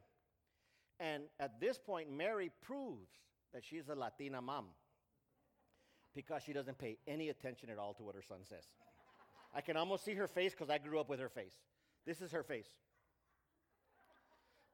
And 0.99 1.25
at 1.39 1.61
this 1.61 1.79
point, 1.79 2.11
Mary 2.11 2.51
proves 2.63 3.11
that 3.53 3.65
she's 3.65 3.89
a 3.89 3.95
Latina 3.95 4.41
mom 4.41 4.67
because 6.15 6.43
she 6.43 6.53
doesn't 6.53 6.79
pay 6.79 6.99
any 7.07 7.29
attention 7.29 7.71
at 7.71 7.79
all 7.79 7.95
to 7.95 8.03
what 8.03 8.15
her 8.15 8.23
son 8.23 8.39
says. 8.49 8.65
I 9.55 9.61
can 9.61 9.77
almost 9.77 10.05
see 10.05 10.15
her 10.15 10.27
face 10.27 10.53
because 10.53 10.71
I 10.71 10.79
grew 10.79 10.99
up 10.99 11.09
with 11.09 11.21
her 11.21 11.29
face. 11.29 11.55
This 12.07 12.21
is 12.21 12.33
her 12.33 12.43
face. 12.43 12.69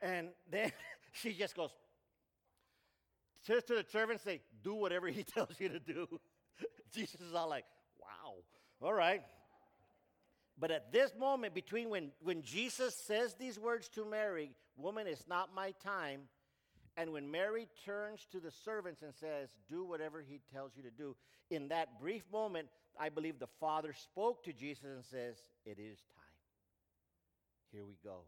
And 0.01 0.29
then 0.51 0.73
she 1.13 1.33
just 1.33 1.55
goes, 1.55 1.71
says 3.43 3.65
to 3.65 3.75
the 3.75 3.85
servant, 3.91 4.21
say, 4.21 4.41
do 4.63 4.75
whatever 4.75 5.09
he 5.09 5.23
tells 5.35 5.59
you 5.59 5.69
to 5.69 5.81
do. 5.81 6.07
Jesus 6.93 7.21
is 7.21 7.35
all 7.35 7.49
like, 7.49 7.65
wow, 8.01 8.35
all 8.83 8.95
right. 8.95 9.23
But 10.59 10.71
at 10.71 10.93
this 10.93 11.13
moment, 11.19 11.55
between 11.55 11.89
when, 11.89 12.11
when 12.23 12.43
Jesus 12.43 12.95
says 12.95 13.35
these 13.35 13.59
words 13.59 13.89
to 13.91 14.05
Mary, 14.05 14.51
woman, 14.77 15.07
it's 15.07 15.27
not 15.27 15.55
my 15.55 15.73
time, 15.83 16.23
and 16.97 17.13
when 17.13 17.31
Mary 17.31 17.67
turns 17.87 18.27
to 18.33 18.41
the 18.41 18.51
servants 18.51 19.01
and 19.03 19.15
says, 19.15 19.49
do 19.69 19.85
whatever 19.85 20.21
he 20.21 20.41
tells 20.53 20.73
you 20.77 20.83
to 20.83 20.91
do, 20.91 21.17
in 21.51 21.69
that 21.69 21.99
brief 21.99 22.25
moment, 22.31 22.69
I 22.99 23.09
believe 23.09 23.39
the 23.39 23.49
Father 23.59 23.95
spoke 23.95 24.45
to 24.45 24.53
Jesus 24.53 24.85
and 24.85 25.05
says, 25.05 25.37
it 25.65 25.79
is 25.79 25.99
time. 26.15 26.21
Here 27.73 27.85
we 27.87 27.97
go. 28.05 28.25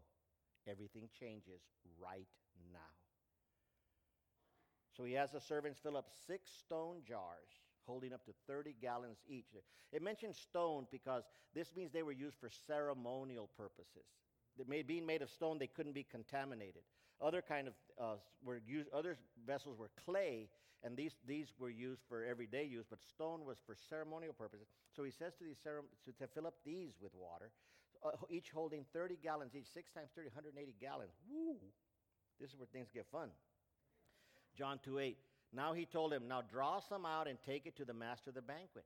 Everything 0.67 1.09
changes 1.19 1.61
right 2.01 2.27
now. 2.71 3.02
So 4.95 5.03
he 5.03 5.13
has 5.13 5.31
the 5.31 5.41
servants 5.41 5.79
fill 5.81 5.97
up 5.97 6.07
six 6.27 6.49
stone 6.51 6.97
jars 7.07 7.49
holding 7.85 8.13
up 8.13 8.25
to 8.25 8.31
30 8.47 8.75
gallons 8.81 9.17
each. 9.27 9.47
It 9.91 10.01
mentions 10.01 10.37
stone 10.37 10.87
because 10.91 11.23
this 11.53 11.75
means 11.75 11.91
they 11.91 12.03
were 12.03 12.11
used 12.11 12.37
for 12.39 12.49
ceremonial 12.49 13.49
purposes. 13.57 14.05
Made, 14.67 14.87
being 14.87 15.05
made 15.05 15.21
of 15.21 15.29
stone, 15.29 15.57
they 15.57 15.67
couldn't 15.67 15.93
be 15.93 16.03
contaminated. 16.03 16.83
Other 17.21 17.41
kind 17.41 17.67
of 17.67 17.73
uh, 17.99 18.15
were 18.43 18.61
used. 18.65 18.89
Other 18.93 19.17
vessels 19.45 19.77
were 19.77 19.89
clay, 20.05 20.49
and 20.83 20.95
these 20.95 21.13
these 21.25 21.53
were 21.57 21.69
used 21.69 22.01
for 22.07 22.23
everyday 22.23 22.65
use. 22.65 22.85
But 22.89 22.99
stone 23.01 23.45
was 23.45 23.57
for 23.65 23.75
ceremonial 23.89 24.33
purposes. 24.33 24.67
So 24.95 25.03
he 25.03 25.11
says 25.11 25.33
to 25.39 25.43
these 25.43 25.57
cere- 25.63 25.85
to, 26.05 26.11
to 26.11 26.27
fill 26.27 26.45
up 26.45 26.55
these 26.65 26.93
with 27.01 27.13
water, 27.15 27.51
uh, 28.05 28.11
each 28.29 28.51
holding 28.51 28.85
30 28.93 29.17
gallons 29.23 29.55
each. 29.55 29.67
Six 29.73 29.91
times 29.91 30.09
30, 30.15 30.29
180 30.29 30.75
gallons. 30.79 31.13
Woo! 31.29 31.55
This 32.39 32.51
is 32.51 32.57
where 32.57 32.67
things 32.71 32.89
get 32.93 33.05
fun. 33.11 33.29
John 34.57 34.79
2 34.83 34.99
8. 34.99 35.17
Now 35.55 35.73
he 35.73 35.85
told 35.85 36.13
him, 36.13 36.27
Now 36.27 36.41
draw 36.41 36.79
some 36.79 37.05
out 37.05 37.27
and 37.27 37.37
take 37.45 37.65
it 37.65 37.75
to 37.77 37.85
the 37.85 37.93
master 37.93 38.29
of 38.29 38.35
the 38.35 38.41
banquet. 38.41 38.85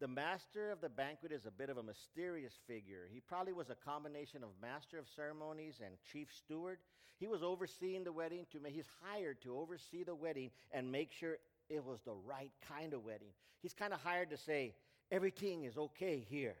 The 0.00 0.08
master 0.08 0.70
of 0.70 0.80
the 0.80 0.88
banquet 0.88 1.30
is 1.30 1.44
a 1.44 1.50
bit 1.50 1.68
of 1.68 1.76
a 1.76 1.82
mysterious 1.82 2.54
figure. 2.66 3.06
He 3.12 3.20
probably 3.20 3.52
was 3.52 3.68
a 3.68 3.74
combination 3.74 4.42
of 4.42 4.48
master 4.60 4.98
of 4.98 5.06
ceremonies 5.14 5.80
and 5.84 5.94
chief 6.10 6.28
steward. 6.34 6.78
He 7.18 7.26
was 7.26 7.42
overseeing 7.42 8.02
the 8.02 8.12
wedding 8.12 8.46
to 8.52 8.58
he's 8.70 8.88
hired 9.02 9.42
to 9.42 9.58
oversee 9.58 10.02
the 10.02 10.14
wedding 10.14 10.50
and 10.72 10.90
make 10.90 11.12
sure 11.12 11.36
it 11.68 11.84
was 11.84 12.00
the 12.00 12.14
right 12.26 12.50
kind 12.66 12.94
of 12.94 13.04
wedding. 13.04 13.28
He's 13.60 13.74
kind 13.74 13.92
of 13.92 14.00
hired 14.00 14.30
to 14.30 14.38
say, 14.38 14.74
everything 15.12 15.64
is 15.64 15.76
okay 15.76 16.24
here. 16.30 16.56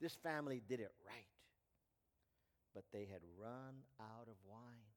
This 0.00 0.14
family 0.14 0.62
did 0.66 0.80
it 0.80 0.92
right. 1.06 1.26
But 2.74 2.84
they 2.94 3.06
had 3.12 3.20
run 3.38 3.74
out 4.00 4.26
of 4.26 4.36
wine. 4.48 4.88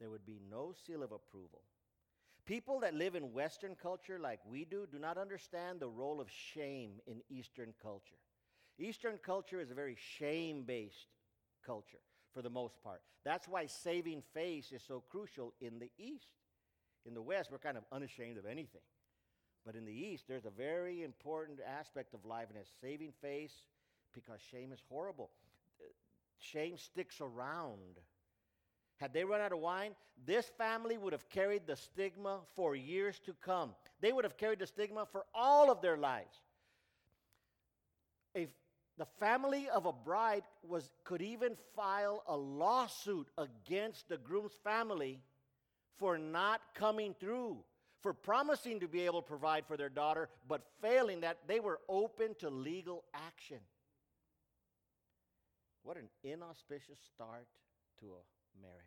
There 0.00 0.10
would 0.10 0.26
be 0.26 0.40
no 0.50 0.74
seal 0.84 1.04
of 1.04 1.12
approval. 1.12 1.62
People 2.48 2.80
that 2.80 2.94
live 2.94 3.14
in 3.14 3.34
Western 3.34 3.74
culture 3.74 4.18
like 4.18 4.40
we 4.50 4.64
do 4.64 4.86
do 4.90 4.98
not 4.98 5.18
understand 5.18 5.80
the 5.80 5.88
role 5.88 6.18
of 6.18 6.30
shame 6.30 6.92
in 7.06 7.20
Eastern 7.28 7.74
culture. 7.82 8.16
Eastern 8.78 9.18
culture 9.18 9.60
is 9.60 9.70
a 9.70 9.74
very 9.74 9.98
shame 10.16 10.62
based 10.62 11.08
culture 11.62 11.98
for 12.32 12.40
the 12.40 12.48
most 12.48 12.82
part. 12.82 13.02
That's 13.22 13.46
why 13.46 13.66
saving 13.66 14.22
face 14.32 14.72
is 14.72 14.82
so 14.82 15.04
crucial 15.10 15.52
in 15.60 15.78
the 15.78 15.90
East. 15.98 16.30
In 17.04 17.12
the 17.12 17.20
West, 17.20 17.50
we're 17.52 17.58
kind 17.58 17.76
of 17.76 17.84
unashamed 17.92 18.38
of 18.38 18.46
anything. 18.46 18.80
But 19.66 19.76
in 19.76 19.84
the 19.84 19.92
East, 19.92 20.24
there's 20.26 20.46
a 20.46 20.50
very 20.50 21.02
important 21.02 21.58
aspect 21.60 22.14
of 22.14 22.24
life, 22.24 22.46
it's 22.58 22.70
saving 22.80 23.12
face 23.20 23.52
because 24.14 24.40
shame 24.50 24.72
is 24.72 24.80
horrible. 24.88 25.28
Shame 26.38 26.78
sticks 26.78 27.20
around. 27.20 27.98
Had 28.98 29.12
they 29.12 29.24
run 29.24 29.40
out 29.40 29.52
of 29.52 29.60
wine, 29.60 29.92
this 30.26 30.50
family 30.58 30.98
would 30.98 31.12
have 31.12 31.28
carried 31.28 31.66
the 31.66 31.76
stigma 31.76 32.40
for 32.54 32.74
years 32.74 33.20
to 33.26 33.34
come. 33.40 33.74
They 34.00 34.12
would 34.12 34.24
have 34.24 34.36
carried 34.36 34.58
the 34.58 34.66
stigma 34.66 35.06
for 35.10 35.24
all 35.34 35.70
of 35.70 35.80
their 35.80 35.96
lives. 35.96 36.36
If 38.34 38.50
the 38.98 39.06
family 39.20 39.68
of 39.68 39.86
a 39.86 39.92
bride 39.92 40.42
was, 40.66 40.90
could 41.04 41.22
even 41.22 41.56
file 41.76 42.24
a 42.26 42.36
lawsuit 42.36 43.28
against 43.38 44.08
the 44.08 44.18
groom's 44.18 44.58
family 44.64 45.20
for 45.98 46.18
not 46.18 46.60
coming 46.74 47.14
through, 47.20 47.58
for 48.00 48.12
promising 48.12 48.80
to 48.80 48.88
be 48.88 49.02
able 49.02 49.22
to 49.22 49.28
provide 49.28 49.64
for 49.66 49.76
their 49.76 49.88
daughter, 49.88 50.28
but 50.48 50.62
failing 50.82 51.20
that, 51.20 51.38
they 51.46 51.60
were 51.60 51.78
open 51.88 52.34
to 52.40 52.50
legal 52.50 53.04
action. 53.14 53.58
What 55.84 55.96
an 55.96 56.08
inauspicious 56.24 56.98
start 57.14 57.46
to 58.00 58.06
a 58.06 58.37
marriage. 58.60 58.84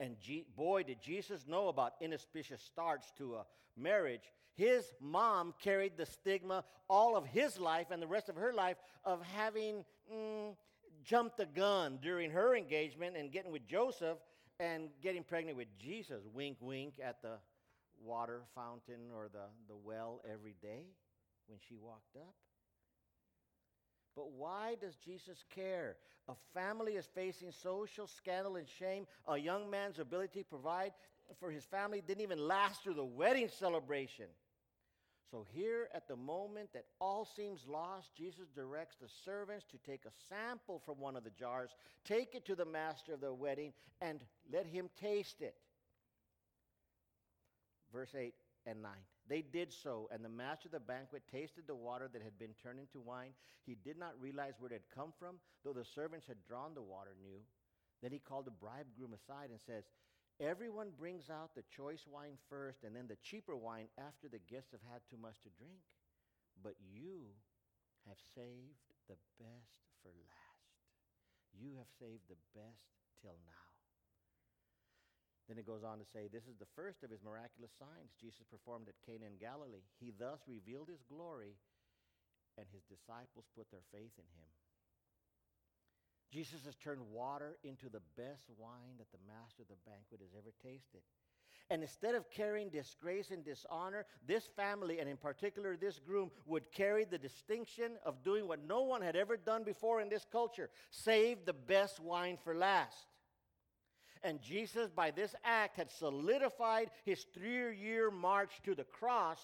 And 0.00 0.18
G- 0.20 0.46
boy, 0.56 0.82
did 0.82 1.00
Jesus 1.00 1.46
know 1.46 1.68
about 1.68 1.92
inauspicious 2.00 2.62
starts 2.62 3.12
to 3.18 3.36
a 3.36 3.46
marriage. 3.76 4.32
His 4.54 4.84
mom 5.00 5.54
carried 5.62 5.96
the 5.96 6.06
stigma 6.06 6.64
all 6.88 7.16
of 7.16 7.24
his 7.24 7.58
life 7.58 7.86
and 7.90 8.02
the 8.02 8.06
rest 8.06 8.28
of 8.28 8.36
her 8.36 8.52
life 8.52 8.76
of 9.04 9.22
having 9.34 9.84
mm, 10.12 10.54
jumped 11.04 11.36
the 11.36 11.46
gun 11.46 11.98
during 12.02 12.30
her 12.30 12.54
engagement 12.54 13.16
and 13.16 13.32
getting 13.32 13.52
with 13.52 13.66
Joseph 13.66 14.18
and 14.60 14.90
getting 15.02 15.24
pregnant 15.24 15.56
with 15.56 15.68
Jesus. 15.78 16.22
Wink, 16.32 16.58
wink 16.60 16.94
at 17.02 17.22
the 17.22 17.38
water 18.00 18.42
fountain 18.54 19.10
or 19.14 19.28
the, 19.32 19.46
the 19.68 19.76
well 19.76 20.20
every 20.30 20.54
day 20.60 20.84
when 21.46 21.58
she 21.68 21.76
walked 21.76 22.16
up. 22.16 22.34
But 24.14 24.32
why 24.32 24.76
does 24.80 24.96
Jesus 24.96 25.44
care? 25.54 25.96
A 26.28 26.34
family 26.54 26.92
is 26.92 27.08
facing 27.14 27.50
social 27.50 28.06
scandal 28.06 28.56
and 28.56 28.68
shame. 28.68 29.06
A 29.26 29.36
young 29.36 29.70
man's 29.70 29.98
ability 29.98 30.40
to 30.40 30.44
provide 30.44 30.92
for 31.40 31.50
his 31.50 31.64
family 31.64 32.02
didn't 32.06 32.22
even 32.22 32.38
last 32.38 32.82
through 32.82 32.94
the 32.94 33.04
wedding 33.04 33.48
celebration. 33.48 34.26
So, 35.30 35.46
here 35.50 35.88
at 35.94 36.08
the 36.08 36.16
moment 36.16 36.74
that 36.74 36.84
all 37.00 37.24
seems 37.24 37.66
lost, 37.66 38.14
Jesus 38.14 38.48
directs 38.54 38.96
the 39.00 39.08
servants 39.24 39.64
to 39.70 39.78
take 39.78 40.04
a 40.04 40.10
sample 40.28 40.82
from 40.84 41.00
one 41.00 41.16
of 41.16 41.24
the 41.24 41.30
jars, 41.30 41.70
take 42.04 42.34
it 42.34 42.44
to 42.46 42.54
the 42.54 42.66
master 42.66 43.14
of 43.14 43.22
the 43.22 43.32
wedding, 43.32 43.72
and 44.02 44.20
let 44.52 44.66
him 44.66 44.90
taste 45.00 45.40
it. 45.40 45.54
Verse 47.94 48.14
8 48.14 48.34
and 48.66 48.82
9. 48.82 48.90
They 49.28 49.42
did 49.42 49.72
so, 49.72 50.08
and 50.12 50.24
the 50.24 50.28
master 50.28 50.68
of 50.68 50.72
the 50.72 50.80
banquet 50.80 51.22
tasted 51.30 51.64
the 51.66 51.74
water 51.74 52.08
that 52.12 52.22
had 52.22 52.38
been 52.38 52.54
turned 52.62 52.80
into 52.80 53.00
wine. 53.00 53.32
He 53.64 53.76
did 53.76 53.96
not 53.98 54.20
realize 54.20 54.54
where 54.58 54.70
it 54.70 54.74
had 54.74 54.94
come 54.94 55.12
from, 55.18 55.36
though 55.64 55.72
the 55.72 55.84
servants 55.84 56.26
had 56.26 56.42
drawn 56.46 56.74
the 56.74 56.82
water 56.82 57.14
new. 57.22 57.40
Then 58.02 58.10
he 58.10 58.18
called 58.18 58.46
the 58.46 58.50
bridegroom 58.50 59.14
aside 59.14 59.50
and 59.50 59.60
says, 59.60 59.84
Everyone 60.40 60.90
brings 60.98 61.30
out 61.30 61.54
the 61.54 61.62
choice 61.70 62.02
wine 62.10 62.36
first, 62.50 62.82
and 62.82 62.96
then 62.96 63.06
the 63.06 63.20
cheaper 63.22 63.54
wine 63.54 63.86
after 63.96 64.26
the 64.26 64.42
guests 64.50 64.72
have 64.72 64.82
had 64.90 65.00
too 65.08 65.16
much 65.20 65.38
to 65.44 65.50
drink. 65.54 65.78
But 66.62 66.74
you 66.82 67.30
have 68.08 68.18
saved 68.34 68.82
the 69.08 69.16
best 69.38 69.78
for 70.02 70.10
last. 70.10 70.66
You 71.54 71.76
have 71.78 71.90
saved 72.00 72.26
the 72.28 72.40
best 72.58 72.90
till 73.22 73.38
now. 73.46 73.61
Then 75.48 75.58
it 75.58 75.66
goes 75.66 75.82
on 75.82 75.98
to 75.98 76.06
say, 76.06 76.30
This 76.30 76.46
is 76.46 76.56
the 76.58 76.70
first 76.78 77.02
of 77.02 77.10
his 77.10 77.22
miraculous 77.22 77.74
signs 77.74 78.14
Jesus 78.20 78.46
performed 78.46 78.86
at 78.88 79.02
Cana 79.02 79.26
in 79.26 79.42
Galilee. 79.42 79.86
He 79.98 80.14
thus 80.14 80.40
revealed 80.46 80.88
his 80.88 81.02
glory, 81.02 81.58
and 82.56 82.66
his 82.70 82.86
disciples 82.86 83.50
put 83.56 83.70
their 83.70 83.84
faith 83.90 84.14
in 84.18 84.28
him. 84.38 84.50
Jesus 86.30 86.64
has 86.64 86.76
turned 86.76 87.02
water 87.12 87.58
into 87.62 87.90
the 87.90 88.00
best 88.16 88.48
wine 88.56 88.96
that 88.98 89.12
the 89.12 89.20
master 89.28 89.62
of 89.62 89.68
the 89.68 89.82
banquet 89.84 90.20
has 90.22 90.32
ever 90.32 90.54
tasted. 90.62 91.02
And 91.70 91.82
instead 91.82 92.14
of 92.14 92.30
carrying 92.30 92.70
disgrace 92.70 93.30
and 93.30 93.44
dishonor, 93.44 94.06
this 94.26 94.48
family, 94.56 94.98
and 94.98 95.08
in 95.08 95.16
particular 95.16 95.76
this 95.76 95.98
groom, 95.98 96.30
would 96.46 96.72
carry 96.72 97.04
the 97.04 97.18
distinction 97.18 97.92
of 98.04 98.24
doing 98.24 98.48
what 98.48 98.66
no 98.66 98.82
one 98.82 99.02
had 99.02 99.16
ever 99.16 99.36
done 99.36 99.62
before 99.62 100.00
in 100.00 100.08
this 100.08 100.26
culture 100.30 100.70
save 100.90 101.44
the 101.44 101.52
best 101.52 102.00
wine 102.00 102.38
for 102.42 102.54
last. 102.54 103.11
And 104.24 104.40
Jesus, 104.40 104.88
by 104.90 105.10
this 105.10 105.34
act, 105.44 105.76
had 105.76 105.90
solidified 105.90 106.90
his 107.04 107.24
three 107.34 107.76
year 107.76 108.10
march 108.10 108.52
to 108.64 108.74
the 108.74 108.84
cross 108.84 109.40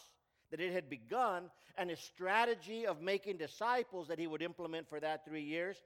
that 0.51 0.61
it 0.61 0.73
had 0.73 0.89
begun 0.89 1.51
and 1.77 1.91
his 1.91 2.01
strategy 2.01 2.87
of 2.87 3.01
making 3.01 3.37
disciples 3.37 4.09
that 4.09 4.19
he 4.19 4.27
would 4.27 4.43
implement 4.43 4.89
for 4.89 5.01
that 5.01 5.25
three 5.25 5.43
years, 5.43 5.77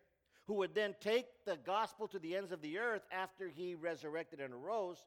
who 0.47 0.55
would 0.55 0.75
then 0.75 0.95
take 1.01 1.27
the 1.47 1.59
gospel 1.65 2.09
to 2.09 2.19
the 2.19 2.37
ends 2.37 2.53
of 2.53 2.63
the 2.63 2.79
earth 2.79 3.03
after 3.13 3.49
he 3.49 3.75
resurrected 3.75 4.41
and 4.41 4.53
arose, 4.53 4.99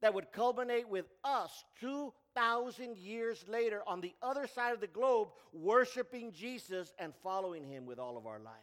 that 0.00 0.14
would 0.14 0.32
culminate 0.32 0.88
with 0.88 1.06
us 1.24 1.64
2,000 1.80 2.96
years 2.96 3.44
later 3.48 3.82
on 3.86 4.00
the 4.00 4.14
other 4.22 4.46
side 4.46 4.72
of 4.72 4.80
the 4.80 4.86
globe, 4.86 5.28
worshiping 5.52 6.32
Jesus 6.32 6.92
and 6.98 7.12
following 7.22 7.66
him 7.66 7.84
with 7.84 7.98
all 7.98 8.16
of 8.16 8.26
our 8.26 8.38
lives. 8.38 8.56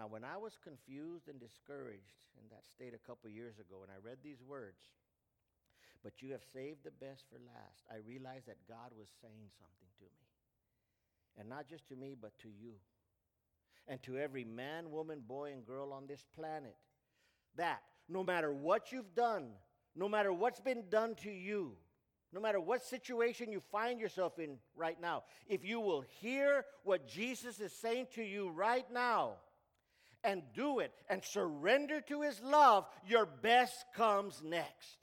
Now, 0.00 0.06
when 0.08 0.24
I 0.24 0.38
was 0.38 0.56
confused 0.56 1.28
and 1.28 1.38
discouraged 1.38 2.24
in 2.40 2.48
that 2.48 2.64
state 2.72 2.94
a 2.94 3.06
couple 3.06 3.28
years 3.28 3.58
ago, 3.58 3.84
and 3.84 3.92
I 3.92 4.00
read 4.00 4.16
these 4.24 4.40
words, 4.40 4.80
but 6.02 6.22
you 6.22 6.32
have 6.32 6.40
saved 6.54 6.84
the 6.84 7.04
best 7.04 7.24
for 7.28 7.36
last, 7.36 7.84
I 7.92 7.96
realized 8.08 8.46
that 8.46 8.66
God 8.66 8.96
was 8.96 9.08
saying 9.20 9.52
something 9.60 9.92
to 9.98 10.04
me. 10.04 10.24
And 11.38 11.50
not 11.50 11.68
just 11.68 11.86
to 11.88 11.96
me, 11.96 12.16
but 12.18 12.32
to 12.38 12.48
you. 12.48 12.76
And 13.88 14.02
to 14.04 14.16
every 14.16 14.42
man, 14.42 14.90
woman, 14.90 15.20
boy, 15.28 15.52
and 15.52 15.66
girl 15.66 15.92
on 15.92 16.06
this 16.06 16.24
planet. 16.34 16.76
That 17.56 17.82
no 18.08 18.24
matter 18.24 18.54
what 18.54 18.92
you've 18.92 19.14
done, 19.14 19.50
no 19.94 20.08
matter 20.08 20.32
what's 20.32 20.60
been 20.60 20.84
done 20.88 21.14
to 21.16 21.30
you, 21.30 21.72
no 22.32 22.40
matter 22.40 22.58
what 22.58 22.82
situation 22.82 23.52
you 23.52 23.60
find 23.70 24.00
yourself 24.00 24.38
in 24.38 24.56
right 24.74 24.98
now, 24.98 25.24
if 25.46 25.62
you 25.62 25.78
will 25.78 26.06
hear 26.22 26.64
what 26.84 27.06
Jesus 27.06 27.60
is 27.60 27.74
saying 27.74 28.06
to 28.14 28.22
you 28.22 28.48
right 28.48 28.90
now, 28.90 29.34
and 30.24 30.42
do 30.54 30.80
it 30.80 30.92
and 31.08 31.24
surrender 31.24 32.00
to 32.02 32.22
his 32.22 32.40
love, 32.42 32.86
your 33.06 33.26
best 33.26 33.84
comes 33.94 34.42
next. 34.44 34.98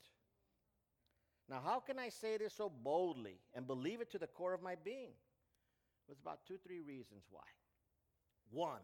Now, 1.48 1.60
how 1.64 1.80
can 1.80 1.98
I 1.98 2.10
say 2.10 2.36
this 2.36 2.54
so 2.54 2.70
boldly 2.84 3.40
and 3.54 3.66
believe 3.66 4.00
it 4.00 4.10
to 4.12 4.18
the 4.18 4.26
core 4.26 4.52
of 4.52 4.62
my 4.62 4.74
being? 4.84 5.12
There's 6.06 6.20
about 6.20 6.40
two, 6.46 6.56
three 6.66 6.80
reasons 6.80 7.24
why. 7.30 7.40
One, 8.50 8.80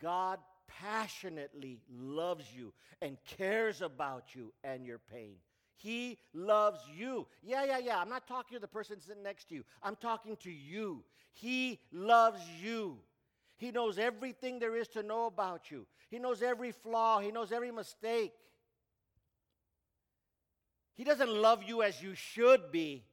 God 0.00 0.38
passionately 0.66 1.80
loves 1.90 2.44
you 2.54 2.72
and 3.02 3.16
cares 3.36 3.82
about 3.82 4.34
you 4.34 4.52
and 4.62 4.84
your 4.84 4.98
pain. 4.98 5.36
He 5.76 6.18
loves 6.34 6.80
you. 6.94 7.26
Yeah, 7.42 7.64
yeah, 7.64 7.78
yeah. 7.78 7.98
I'm 7.98 8.08
not 8.08 8.26
talking 8.28 8.54
to 8.54 8.60
the 8.60 8.68
person 8.68 9.00
sitting 9.00 9.22
next 9.22 9.48
to 9.48 9.54
you. 9.54 9.64
I'm 9.82 9.96
talking 9.96 10.36
to 10.42 10.50
you. 10.50 11.02
He 11.32 11.80
loves 11.92 12.40
you. 12.62 12.98
He 13.60 13.70
knows 13.70 13.98
everything 13.98 14.58
there 14.58 14.74
is 14.74 14.88
to 14.88 15.02
know 15.02 15.26
about 15.26 15.70
you. 15.70 15.86
He 16.10 16.18
knows 16.18 16.42
every 16.42 16.72
flaw. 16.72 17.20
He 17.20 17.30
knows 17.30 17.52
every 17.52 17.70
mistake. 17.70 18.32
He 20.96 21.04
doesn't 21.04 21.28
love 21.28 21.62
you 21.62 21.82
as 21.82 22.02
you 22.02 22.14
should 22.14 22.72
be 22.72 23.04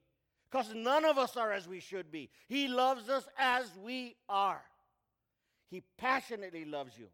because 0.49 0.73
none 0.73 1.03
of 1.03 1.17
us 1.17 1.35
are 1.35 1.51
as 1.51 1.67
we 1.67 1.81
should 1.81 2.13
be. 2.13 2.29
He 2.47 2.69
loves 2.69 3.09
us 3.09 3.27
as 3.37 3.69
we 3.83 4.15
are. 4.29 4.61
He 5.69 5.83
passionately 5.97 6.63
loves 6.63 6.97
you. 6.97 7.07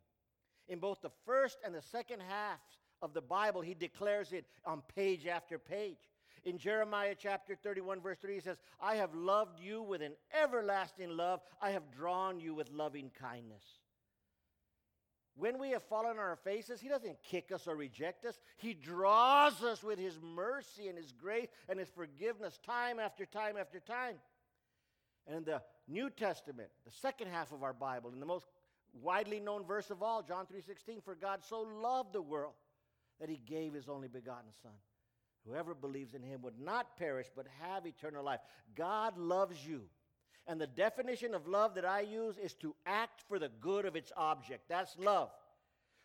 In 0.68 0.78
both 0.78 1.02
the 1.02 1.10
first 1.26 1.58
and 1.66 1.74
the 1.74 1.82
second 1.82 2.22
halves 2.22 2.78
of 3.02 3.16
the 3.16 3.22
Bible, 3.22 3.62
he 3.62 3.74
declares 3.74 4.32
it 4.32 4.46
on 4.64 4.84
page 4.96 5.26
after 5.26 5.58
page. 5.58 5.98
In 6.46 6.58
Jeremiah 6.58 7.16
chapter 7.18 7.56
31, 7.56 8.02
verse 8.02 8.18
3, 8.20 8.34
he 8.34 8.40
says, 8.42 8.58
I 8.82 8.96
have 8.96 9.16
loved 9.16 9.60
you 9.62 9.82
with 9.82 10.02
an 10.02 10.14
everlasting 10.34 11.16
love. 11.16 11.40
I 11.62 11.72
have 11.72 11.90
drawn 11.92 12.40
you 12.40 12.54
with 12.54 12.70
loving 12.70 13.12
kindness. 13.20 13.64
When 15.36 15.58
we 15.58 15.70
have 15.70 15.84
fallen 15.84 16.12
on 16.12 16.20
our 16.20 16.36
faces, 16.36 16.80
He 16.80 16.90
doesn't 16.90 17.18
kick 17.24 17.52
us 17.52 17.66
or 17.66 17.76
reject 17.76 18.26
us. 18.26 18.40
He 18.58 18.74
draws 18.74 19.64
us 19.64 19.84
with 19.84 19.98
His 19.98 20.20
mercy 20.22 20.90
and 20.90 20.98
His 20.98 21.12
grace 21.12 21.48
and 21.70 21.80
His 21.80 21.90
forgiveness 21.90 22.60
time 22.66 23.00
after 23.00 23.26
time 23.26 23.56
after 23.58 23.80
time. 23.80 24.16
And 25.26 25.38
in 25.38 25.44
the 25.46 25.62
New 25.88 26.10
Testament, 26.10 26.70
the 26.86 26.92
second 26.92 27.30
half 27.30 27.52
of 27.52 27.64
our 27.64 27.74
Bible, 27.74 28.12
in 28.14 28.20
the 28.20 28.26
most 28.26 28.46
widely 29.02 29.40
known 29.40 29.66
verse 29.66 29.90
of 29.90 30.04
all, 30.04 30.22
John 30.22 30.46
3:16, 30.46 31.02
for 31.02 31.16
God 31.16 31.44
so 31.44 31.62
loved 31.62 32.14
the 32.14 32.22
world 32.22 32.54
that 33.20 33.30
he 33.30 33.38
gave 33.38 33.74
his 33.74 33.90
only 33.90 34.10
begotten 34.10 34.52
son 34.62 34.74
Whoever 35.48 35.74
believes 35.74 36.14
in 36.14 36.24
him 36.24 36.42
would 36.42 36.60
not 36.60 36.98
perish 36.98 37.28
but 37.36 37.48
have 37.62 37.86
eternal 37.86 38.24
life. 38.24 38.40
God 38.76 39.18
loves 39.18 39.66
you. 39.66 39.82
And 40.48 40.60
the 40.60 40.68
definition 40.68 41.34
of 41.34 41.48
love 41.48 41.76
that 41.76 41.86
I 41.86 42.02
use 42.02 42.38
is 42.38 42.54
to 42.56 42.76
act 42.86 43.24
for 43.28 43.40
the 43.40 43.52
good 43.62 43.86
of 43.86 43.96
its 43.96 44.12
object. 44.18 44.64
That's 44.70 44.98
love. 44.98 45.30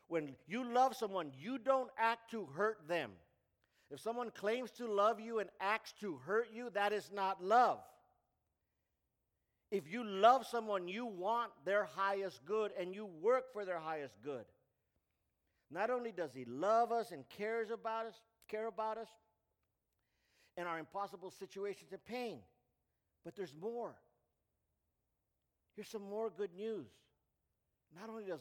When 0.09 0.35
you 0.47 0.65
love 0.65 0.97
someone, 0.97 1.33
you 1.39 1.59
don't 1.59 1.91
act 1.99 2.31
to 2.31 2.47
hurt 2.47 2.89
them. 2.89 3.11
If 3.91 4.01
someone 4.01 4.31
claims 4.31 4.71
to 4.73 4.87
love 4.87 5.19
you 5.21 5.39
and 5.39 5.51
acts 5.61 5.93
to 6.01 6.17
hurt 6.25 6.49
you, 6.53 6.71
that 6.75 6.93
is 6.93 7.11
not 7.13 7.43
love. 7.43 7.81
If 9.71 9.91
you 9.91 10.05
love 10.05 10.47
someone, 10.47 10.89
you 10.89 11.07
want 11.07 11.51
their 11.65 11.85
highest 11.85 12.45
good 12.45 12.73
and 12.79 12.95
you 12.95 13.07
work 13.21 13.53
for 13.53 13.65
their 13.65 13.79
highest 13.79 14.15
good. 14.23 14.45
Not 15.71 15.91
only 15.91 16.13
does 16.13 16.33
he 16.33 16.45
love 16.47 16.93
us 16.93 17.13
and 17.13 17.29
cares 17.29 17.71
about 17.71 18.07
us, 18.07 18.21
care 18.49 18.67
about 18.67 18.99
us, 18.99 19.09
and 20.57 20.67
our 20.67 20.79
impossible 20.79 21.31
situations 21.31 21.93
and 21.93 22.05
pain. 22.05 22.39
But 23.25 23.37
there's 23.37 23.55
more. 23.61 23.95
Here's 25.75 25.89
some 25.89 26.09
more 26.09 26.31
good 26.31 26.55
news. 26.57 26.89
Not 27.99 28.11
only 28.11 28.25
does 28.25 28.41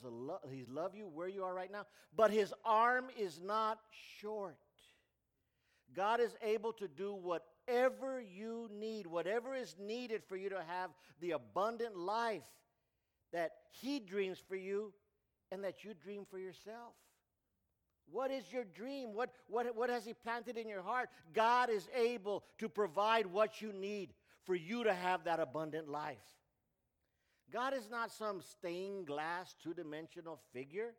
he 0.52 0.66
love 0.70 0.96
you 0.96 1.08
where 1.08 1.28
you 1.28 1.44
are 1.44 1.54
right 1.54 1.72
now, 1.72 1.86
but 2.16 2.32
his 2.32 2.54
arm 2.66 3.06
is 3.18 3.40
not 3.40 3.80
short. 4.20 4.58
God 5.96 6.20
is 6.20 6.36
able 6.42 6.74
to 6.74 6.88
do 6.88 7.14
whatever 7.14 8.20
you 8.20 8.70
need, 8.74 9.08
whatever 9.08 9.56
is 9.56 9.76
needed 9.80 10.24
for 10.28 10.36
you 10.36 10.50
to 10.50 10.62
have 10.68 10.90
the 11.22 11.32
abundant 11.32 11.96
life 11.98 12.48
that 13.32 13.52
he 13.82 14.00
dreams 14.00 14.38
for 14.48 14.56
you 14.56 14.94
and 15.52 15.64
that 15.64 15.84
you 15.84 15.94
dream 15.94 16.26
for 16.30 16.40
yourself. 16.40 16.94
What 18.12 18.32
is 18.32 18.52
your 18.52 18.64
dream? 18.64 19.14
What, 19.14 19.32
what, 19.48 19.76
what 19.76 19.90
has 19.90 20.06
He 20.06 20.14
planted 20.14 20.58
in 20.58 20.68
your 20.68 20.82
heart? 20.82 21.10
God 21.34 21.70
is 21.70 21.88
able 21.96 22.44
to 22.60 22.70
provide 22.70 23.26
what 23.26 23.62
you 23.62 23.74
need 23.74 24.14
for 24.46 24.56
you 24.56 24.84
to 24.86 24.94
have 24.94 25.26
that 25.26 25.40
abundant 25.40 25.90
life. 25.90 26.18
God 27.52 27.74
is 27.74 27.90
not 27.90 28.12
some 28.12 28.42
stained 28.42 29.08
glass, 29.08 29.56
two 29.62 29.74
dimensional 29.74 30.40
figure. 30.54 30.94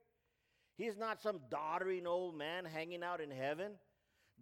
He 0.76 0.84
is 0.84 0.96
not 0.96 1.20
some 1.20 1.40
doddering 1.50 2.06
old 2.06 2.36
man 2.36 2.64
hanging 2.64 3.02
out 3.02 3.20
in 3.20 3.30
heaven. 3.30 3.72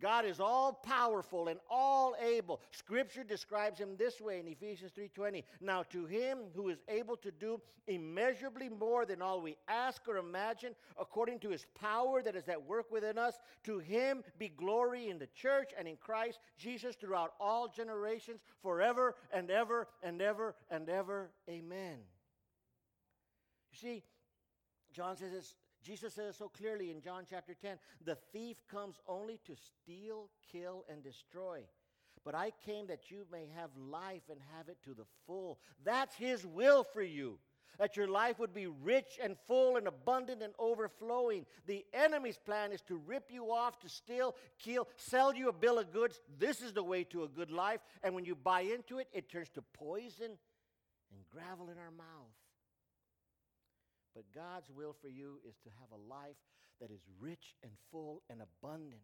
God 0.01 0.27
is 0.27 0.41
all 0.41 0.73
powerful 0.73 1.49
and 1.49 1.59
all 1.71 2.15
able. 2.21 2.61
Scripture 2.71 3.25
describes 3.25 3.79
him 3.79 3.97
this 3.97 4.21
way 4.21 4.41
in 4.41 4.49
Ephesians 4.49 4.93
3:20. 4.93 5.45
Now 5.61 5.83
to 5.85 6.05
him 6.05 6.51
who 6.55 6.69
is 6.69 6.83
able 6.89 7.17
to 7.19 7.31
do 7.31 7.61
immeasurably 7.87 8.69
more 8.69 9.07
than 9.07 9.23
all 9.23 9.41
we 9.41 9.57
ask 9.69 10.07
or 10.09 10.19
imagine 10.19 10.75
according 10.99 11.39
to 11.41 11.51
his 11.51 11.65
power 11.75 12.23
that 12.23 12.37
is 12.37 12.49
at 12.49 12.63
work 12.63 12.91
within 12.91 13.17
us, 13.17 13.39
to 13.65 13.79
him 13.79 14.23
be 14.39 14.49
glory 14.49 15.09
in 15.09 15.19
the 15.19 15.29
church 15.29 15.73
and 15.79 15.89
in 15.89 15.97
Christ 15.97 16.41
Jesus 16.59 16.97
throughout 16.97 17.35
all 17.41 17.69
generations 17.69 18.43
forever 18.63 19.15
and 19.33 19.51
ever 19.51 19.89
and 20.03 20.21
ever 20.21 20.55
and 20.71 20.89
ever. 20.89 21.31
Amen. 21.49 21.99
You 23.71 23.79
see, 23.79 24.05
John 24.93 25.17
says 25.17 25.33
it's 25.33 25.55
Jesus 25.87 26.15
says 26.15 26.37
so 26.37 26.49
clearly 26.49 26.91
in 26.91 27.01
John 27.01 27.25
chapter 27.31 27.55
10 27.55 27.79
the 28.05 28.17
thief 28.33 28.57
comes 28.69 28.97
only 29.07 29.39
to 29.47 29.55
steal, 29.55 30.29
kill, 30.51 30.85
and 30.91 31.03
destroy. 31.03 31.61
But 32.25 32.35
I 32.35 32.51
came 32.65 32.89
that 32.89 33.09
you 33.09 33.25
may 33.31 33.47
have 33.55 33.71
life 33.77 34.23
and 34.29 34.41
have 34.57 34.69
it 34.69 34.79
to 34.85 34.95
the 34.95 35.05
full. 35.29 35.61
That's 35.85 36.17
his 36.17 36.45
will 36.45 36.83
for 36.83 37.03
you. 37.03 37.39
That 37.79 37.97
your 37.97 38.09
life 38.09 38.41
would 38.41 38.55
be 38.55 38.67
rich 38.67 39.19
and 39.23 39.37
full 39.47 39.77
and 39.77 39.87
abundant 39.87 40.43
and 40.43 40.55
overflowing. 40.59 41.47
The 41.67 41.85
enemy's 41.93 42.39
plan 42.39 42.73
is 42.73 42.81
to 42.89 42.97
rip 42.97 43.31
you 43.31 43.53
off, 43.53 43.79
to 43.81 43.89
steal, 43.89 44.35
kill, 44.59 44.89
sell 44.97 45.35
you 45.35 45.51
a 45.51 45.53
bill 45.53 45.79
of 45.79 45.93
goods. 45.93 46.19
This 46.39 46.63
is 46.63 46.73
the 46.73 46.83
way 46.83 47.05
to 47.05 47.23
a 47.23 47.29
good 47.29 47.53
life. 47.53 47.81
And 48.03 48.15
when 48.15 48.25
you 48.25 48.35
buy 48.35 48.63
into 48.63 48.99
it, 48.99 49.09
it 49.13 49.31
turns 49.31 49.51
to 49.51 49.63
poison 49.63 50.33
and 51.13 51.25
gravel 51.31 51.69
in 51.69 51.79
our 51.79 51.93
mouth. 51.93 52.33
But 54.17 54.25
God's 54.35 54.71
will 54.75 54.97
for 54.99 55.09
you 55.09 55.41
is 55.47 55.57
to 55.65 55.71
have 55.79 55.91
a 55.93 56.09
life 56.09 56.41
that 56.81 56.91
is 56.91 57.03
rich 57.21 57.55
and 57.63 57.71
full 57.93 58.23
and 58.31 58.41
abundant. 58.41 59.03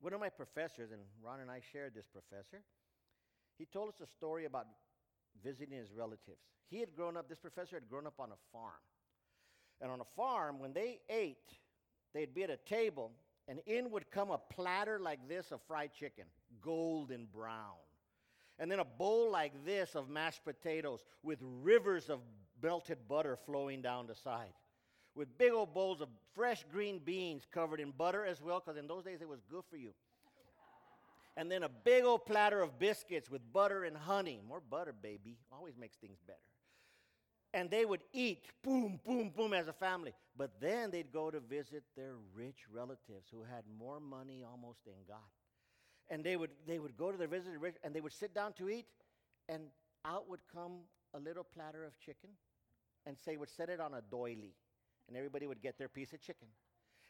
One 0.00 0.12
of 0.12 0.20
my 0.20 0.28
professors, 0.28 0.92
and 0.92 1.00
Ron 1.20 1.40
and 1.40 1.50
I 1.50 1.60
shared 1.72 1.96
this 1.96 2.06
professor, 2.06 2.62
he 3.58 3.66
told 3.66 3.88
us 3.88 4.00
a 4.00 4.06
story 4.06 4.44
about 4.44 4.66
visiting 5.42 5.76
his 5.76 5.92
relatives. 5.92 6.38
He 6.70 6.78
had 6.78 6.94
grown 6.94 7.16
up, 7.16 7.28
this 7.28 7.40
professor 7.40 7.74
had 7.74 7.88
grown 7.90 8.06
up 8.06 8.20
on 8.20 8.28
a 8.30 8.38
farm. 8.52 8.72
And 9.80 9.90
on 9.90 10.00
a 10.00 10.06
farm, 10.16 10.60
when 10.60 10.72
they 10.72 11.00
ate, 11.10 11.50
they'd 12.14 12.32
be 12.32 12.44
at 12.44 12.50
a 12.50 12.56
table, 12.56 13.10
and 13.48 13.58
in 13.66 13.90
would 13.90 14.12
come 14.12 14.30
a 14.30 14.38
platter 14.38 15.00
like 15.00 15.28
this 15.28 15.50
of 15.50 15.60
fried 15.66 15.90
chicken, 15.92 16.26
golden 16.62 17.26
brown. 17.34 17.74
And 18.58 18.70
then 18.70 18.80
a 18.80 18.84
bowl 18.84 19.30
like 19.30 19.52
this 19.64 19.94
of 19.94 20.08
mashed 20.08 20.44
potatoes 20.44 21.04
with 21.22 21.38
rivers 21.40 22.10
of 22.10 22.20
melted 22.62 22.98
butter 23.08 23.38
flowing 23.46 23.82
down 23.82 24.06
the 24.06 24.14
side. 24.14 24.52
With 25.14 25.36
big 25.38 25.52
old 25.52 25.74
bowls 25.74 26.00
of 26.00 26.08
fresh 26.34 26.64
green 26.72 27.00
beans 27.04 27.44
covered 27.52 27.80
in 27.80 27.92
butter 27.92 28.24
as 28.24 28.40
well, 28.40 28.60
because 28.64 28.78
in 28.78 28.86
those 28.86 29.04
days 29.04 29.20
it 29.20 29.28
was 29.28 29.40
good 29.50 29.62
for 29.70 29.76
you. 29.76 29.92
And 31.36 31.50
then 31.50 31.62
a 31.62 31.68
big 31.68 32.04
old 32.04 32.26
platter 32.26 32.60
of 32.60 32.80
biscuits 32.80 33.30
with 33.30 33.40
butter 33.52 33.84
and 33.84 33.96
honey. 33.96 34.40
More 34.48 34.60
butter, 34.60 34.92
baby. 34.92 35.38
Always 35.52 35.76
makes 35.76 35.96
things 35.96 36.18
better. 36.26 36.38
And 37.54 37.70
they 37.70 37.84
would 37.84 38.02
eat, 38.12 38.44
boom, 38.62 39.00
boom, 39.06 39.32
boom, 39.34 39.54
as 39.54 39.68
a 39.68 39.72
family. 39.72 40.14
But 40.36 40.60
then 40.60 40.90
they'd 40.90 41.12
go 41.12 41.30
to 41.30 41.38
visit 41.40 41.84
their 41.96 42.14
rich 42.34 42.66
relatives 42.72 43.28
who 43.30 43.44
had 43.44 43.62
more 43.78 44.00
money 44.00 44.44
almost 44.44 44.84
than 44.84 44.94
God. 45.06 45.18
And 46.10 46.24
they 46.24 46.36
would, 46.36 46.50
they 46.66 46.78
would 46.78 46.96
go 46.96 47.12
to 47.12 47.18
their 47.18 47.28
visitor 47.28 47.58
and 47.84 47.94
they 47.94 48.00
would 48.00 48.12
sit 48.12 48.34
down 48.34 48.52
to 48.54 48.68
eat, 48.68 48.86
and 49.48 49.64
out 50.04 50.28
would 50.28 50.40
come 50.52 50.80
a 51.14 51.18
little 51.18 51.44
platter 51.44 51.84
of 51.84 51.98
chicken, 51.98 52.30
and 53.06 53.16
say, 53.18 53.36
would 53.36 53.48
set 53.48 53.68
it 53.68 53.80
on 53.80 53.94
a 53.94 54.02
doily, 54.10 54.54
and 55.06 55.16
everybody 55.16 55.46
would 55.46 55.62
get 55.62 55.78
their 55.78 55.88
piece 55.88 56.12
of 56.12 56.20
chicken. 56.20 56.48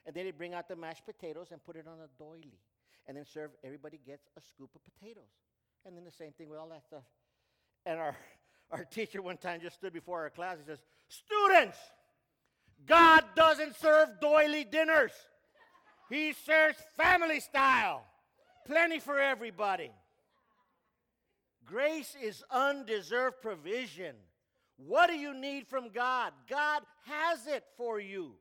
And 0.07 0.15
then 0.15 0.25
they'd 0.25 0.39
bring 0.39 0.55
out 0.55 0.69
the 0.69 0.77
mashed 0.77 1.05
potatoes 1.05 1.49
and 1.51 1.63
put 1.65 1.77
it 1.77 1.87
on 1.87 1.99
a 1.99 2.09
doily, 2.23 2.59
and 3.07 3.17
then 3.17 3.25
serve, 3.25 3.51
everybody 3.65 3.99
gets 4.07 4.29
a 4.37 4.41
scoop 4.41 4.71
of 4.75 4.81
potatoes. 4.85 5.31
And 5.85 5.97
then 5.97 6.05
the 6.05 6.13
same 6.13 6.33
thing 6.33 6.49
with 6.49 6.59
all 6.59 6.69
that 6.69 6.85
stuff. 6.85 7.05
And 7.87 7.99
our, 7.99 8.17
our 8.71 8.85
teacher 8.85 9.23
one 9.23 9.37
time 9.37 9.61
just 9.61 9.77
stood 9.77 9.93
before 9.93 10.23
our 10.23 10.31
class. 10.31 10.59
He 10.59 10.67
says, 10.67 10.81
Students, 11.09 11.79
God 12.87 13.25
doesn't 13.35 13.77
serve 13.77 14.21
doily 14.21 14.65
dinners, 14.65 15.13
He 16.09 16.33
serves 16.33 16.77
family 16.97 17.41
style. 17.41 18.05
Plenty 18.67 18.99
for 18.99 19.19
everybody. 19.19 19.91
Grace 21.65 22.17
is 22.23 22.43
undeserved 22.51 23.43
provision. 23.43 24.15
What 24.77 25.09
do 25.09 25.17
you 25.17 25.35
need 25.35 25.67
from 25.67 25.91
God? 25.91 26.33
God 26.49 26.83
has 27.07 27.47
it 27.47 27.65
for 27.77 28.01
you. 28.01 28.33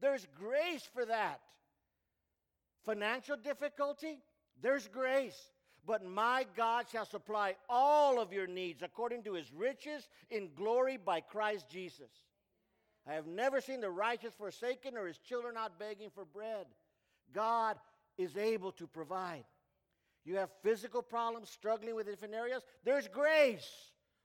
There's 0.00 0.26
grace 0.38 0.88
for 0.92 1.04
that. 1.06 1.40
Financial 2.84 3.36
difficulty? 3.36 4.20
There's 4.60 4.86
grace. 4.88 5.38
But 5.86 6.04
my 6.04 6.46
God 6.56 6.86
shall 6.90 7.04
supply 7.04 7.56
all 7.68 8.20
of 8.20 8.32
your 8.32 8.46
needs 8.46 8.82
according 8.82 9.22
to 9.24 9.34
his 9.34 9.52
riches 9.52 10.08
in 10.30 10.50
glory 10.54 10.96
by 10.96 11.20
Christ 11.20 11.68
Jesus. 11.68 12.10
I 13.06 13.12
have 13.12 13.26
never 13.26 13.60
seen 13.60 13.80
the 13.80 13.90
righteous 13.90 14.32
forsaken 14.38 14.96
or 14.96 15.06
his 15.06 15.18
children 15.18 15.56
out 15.58 15.78
begging 15.78 16.08
for 16.14 16.24
bread. 16.24 16.66
God 17.34 17.76
is 18.16 18.36
able 18.36 18.72
to 18.72 18.86
provide. 18.86 19.44
You 20.24 20.36
have 20.36 20.50
physical 20.62 21.02
problems, 21.02 21.50
struggling 21.50 21.94
with 21.94 22.06
different 22.06 22.34
areas, 22.34 22.62
there's 22.84 23.08
grace. 23.08 23.68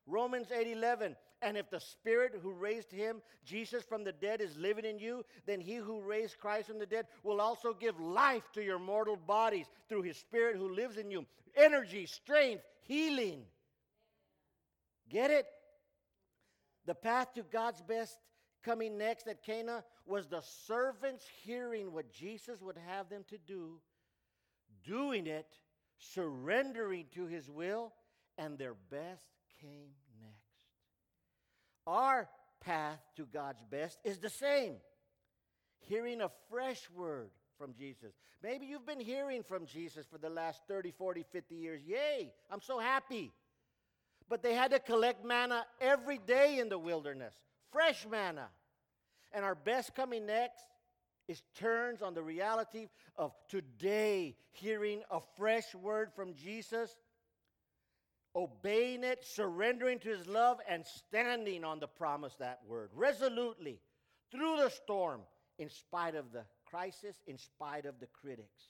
Romans 0.07 0.47
8:11 0.51 1.15
and 1.41 1.55
if 1.55 1.69
the 1.69 1.79
spirit 1.79 2.33
who 2.41 2.51
raised 2.51 2.91
him 2.91 3.21
Jesus 3.45 3.83
from 3.83 4.03
the 4.03 4.11
dead 4.11 4.41
is 4.41 4.57
living 4.57 4.85
in 4.85 4.97
you 4.97 5.23
then 5.45 5.61
he 5.61 5.75
who 5.75 6.01
raised 6.01 6.39
Christ 6.39 6.67
from 6.67 6.79
the 6.79 6.85
dead 6.85 7.05
will 7.23 7.39
also 7.39 7.73
give 7.73 7.99
life 7.99 8.51
to 8.53 8.63
your 8.63 8.79
mortal 8.79 9.15
bodies 9.15 9.67
through 9.87 10.01
his 10.01 10.17
spirit 10.17 10.55
who 10.57 10.73
lives 10.73 10.97
in 10.97 11.11
you 11.11 11.25
energy 11.55 12.05
strength 12.07 12.63
healing 12.81 13.43
get 15.09 15.29
it 15.31 15.45
the 16.85 16.95
path 16.95 17.33
to 17.35 17.43
God's 17.43 17.81
best 17.81 18.17
coming 18.63 18.97
next 18.97 19.27
at 19.27 19.43
Cana 19.43 19.83
was 20.05 20.27
the 20.27 20.41
servants 20.67 21.25
hearing 21.43 21.91
what 21.91 22.11
Jesus 22.11 22.61
would 22.61 22.77
have 22.87 23.09
them 23.09 23.23
to 23.29 23.37
do 23.37 23.79
doing 24.85 25.27
it 25.27 25.47
surrendering 25.97 27.05
to 27.13 27.25
his 27.25 27.49
will 27.49 27.93
and 28.37 28.57
their 28.57 28.75
best 28.89 29.25
came 29.61 29.91
next. 30.21 30.65
our 31.85 32.29
path 32.61 32.99
to 33.15 33.25
God's 33.25 33.61
best 33.69 33.97
is 34.03 34.17
the 34.19 34.29
same 34.29 34.75
hearing 35.79 36.21
a 36.21 36.29
fresh 36.49 36.89
word 36.95 37.29
from 37.57 37.73
Jesus. 37.73 38.13
Maybe 38.41 38.65
you've 38.65 38.85
been 38.85 38.99
hearing 38.99 39.43
from 39.43 39.65
Jesus 39.65 40.05
for 40.09 40.17
the 40.17 40.29
last 40.29 40.61
30, 40.67 40.91
40, 40.91 41.25
50 41.31 41.55
years. 41.55 41.81
Yay, 41.85 42.31
I'm 42.49 42.61
so 42.61 42.79
happy. 42.79 43.31
But 44.29 44.43
they 44.43 44.53
had 44.53 44.71
to 44.71 44.79
collect 44.79 45.25
manna 45.25 45.65
every 45.81 46.19
day 46.19 46.59
in 46.59 46.69
the 46.69 46.77
wilderness, 46.77 47.33
fresh 47.71 48.05
manna. 48.09 48.47
And 49.31 49.45
our 49.45 49.55
best 49.55 49.95
coming 49.95 50.25
next 50.25 50.65
is 51.27 51.41
turns 51.55 52.01
on 52.01 52.13
the 52.15 52.23
reality 52.23 52.87
of 53.15 53.33
today 53.47 54.35
hearing 54.51 55.03
a 55.11 55.19
fresh 55.37 55.75
word 55.75 56.11
from 56.15 56.33
Jesus 56.33 56.95
obeying 58.35 59.03
it, 59.03 59.23
surrendering 59.25 59.99
to 59.99 60.09
his 60.09 60.27
love, 60.27 60.59
and 60.67 60.85
standing 60.85 61.63
on 61.63 61.79
the 61.79 61.87
promise 61.87 62.35
that 62.39 62.59
word 62.67 62.89
resolutely 62.93 63.79
through 64.31 64.57
the 64.57 64.69
storm, 64.69 65.21
in 65.57 65.69
spite 65.69 66.15
of 66.15 66.31
the 66.31 66.45
crisis, 66.65 67.17
in 67.27 67.37
spite 67.37 67.85
of 67.85 67.99
the 67.99 68.07
critics. 68.07 68.63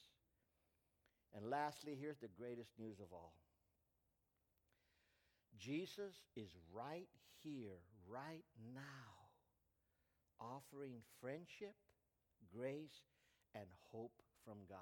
And 1.35 1.49
lastly, 1.49 1.95
here's 1.99 2.17
the 2.17 2.29
greatest 2.37 2.71
news 2.79 2.99
of 2.99 3.07
all 3.11 3.33
Jesus 5.59 6.21
is 6.35 6.49
right 6.73 7.07
here, 7.43 7.79
right 8.07 8.45
now, 8.73 8.81
offering 10.39 11.01
friendship, 11.21 11.75
grace, 12.55 13.03
and 13.53 13.65
hope 13.91 14.13
from 14.45 14.57
God. 14.69 14.77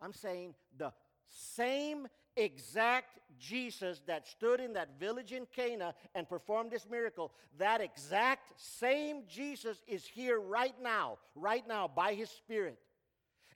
I'm 0.00 0.12
saying 0.12 0.54
the 0.76 0.92
same 1.28 2.06
exact 2.36 3.18
Jesus 3.38 4.00
that 4.06 4.26
stood 4.26 4.60
in 4.60 4.74
that 4.74 4.98
village 5.00 5.32
in 5.32 5.46
Cana 5.54 5.94
and 6.14 6.28
performed 6.28 6.70
this 6.70 6.86
miracle, 6.88 7.32
that 7.58 7.80
exact 7.80 8.52
same 8.56 9.22
Jesus 9.28 9.82
is 9.86 10.06
here 10.06 10.38
right 10.38 10.74
now, 10.80 11.18
right 11.34 11.66
now 11.66 11.88
by 11.88 12.14
his 12.14 12.30
Spirit. 12.30 12.78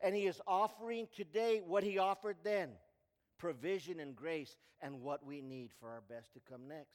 And 0.00 0.16
he 0.16 0.26
is 0.26 0.40
offering 0.48 1.06
today 1.14 1.62
what 1.64 1.84
he 1.84 1.98
offered 1.98 2.36
then 2.42 2.70
provision 3.42 3.98
and 3.98 4.14
grace 4.14 4.56
and 4.80 5.02
what 5.02 5.26
we 5.26 5.40
need 5.40 5.72
for 5.80 5.88
our 5.88 6.02
best 6.08 6.32
to 6.32 6.38
come 6.48 6.68
next. 6.68 6.94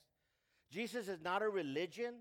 Jesus 0.72 1.10
is 1.10 1.20
not 1.22 1.42
a 1.42 1.50
religion. 1.50 2.14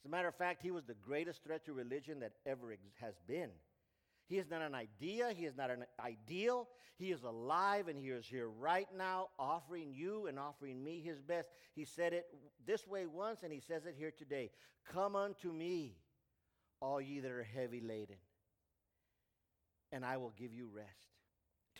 As 0.00 0.06
a 0.06 0.08
matter 0.08 0.28
of 0.28 0.34
fact, 0.34 0.62
he 0.62 0.70
was 0.70 0.86
the 0.86 0.94
greatest 0.94 1.44
threat 1.44 1.66
to 1.66 1.74
religion 1.74 2.20
that 2.20 2.32
ever 2.46 2.74
has 3.02 3.14
been. 3.28 3.50
He 4.28 4.38
is 4.38 4.48
not 4.48 4.62
an 4.62 4.74
idea. 4.74 5.34
He 5.36 5.44
is 5.44 5.58
not 5.58 5.68
an 5.70 5.84
ideal. 6.02 6.68
He 6.96 7.12
is 7.12 7.22
alive 7.22 7.88
and 7.88 7.98
he 7.98 8.08
is 8.08 8.24
here 8.24 8.48
right 8.48 8.88
now, 8.96 9.28
offering 9.38 9.92
you 9.92 10.26
and 10.26 10.38
offering 10.38 10.82
me 10.82 11.02
his 11.02 11.20
best. 11.20 11.50
He 11.74 11.84
said 11.84 12.14
it 12.14 12.24
this 12.66 12.86
way 12.86 13.04
once 13.04 13.42
and 13.42 13.52
he 13.52 13.60
says 13.60 13.84
it 13.84 13.94
here 13.98 14.12
today 14.16 14.52
Come 14.90 15.16
unto 15.16 15.52
me, 15.52 15.98
all 16.80 16.98
ye 16.98 17.20
that 17.20 17.30
are 17.30 17.42
heavy 17.42 17.82
laden, 17.82 18.16
and 19.92 20.02
I 20.02 20.16
will 20.16 20.32
give 20.38 20.54
you 20.54 20.70
rest. 20.74 21.09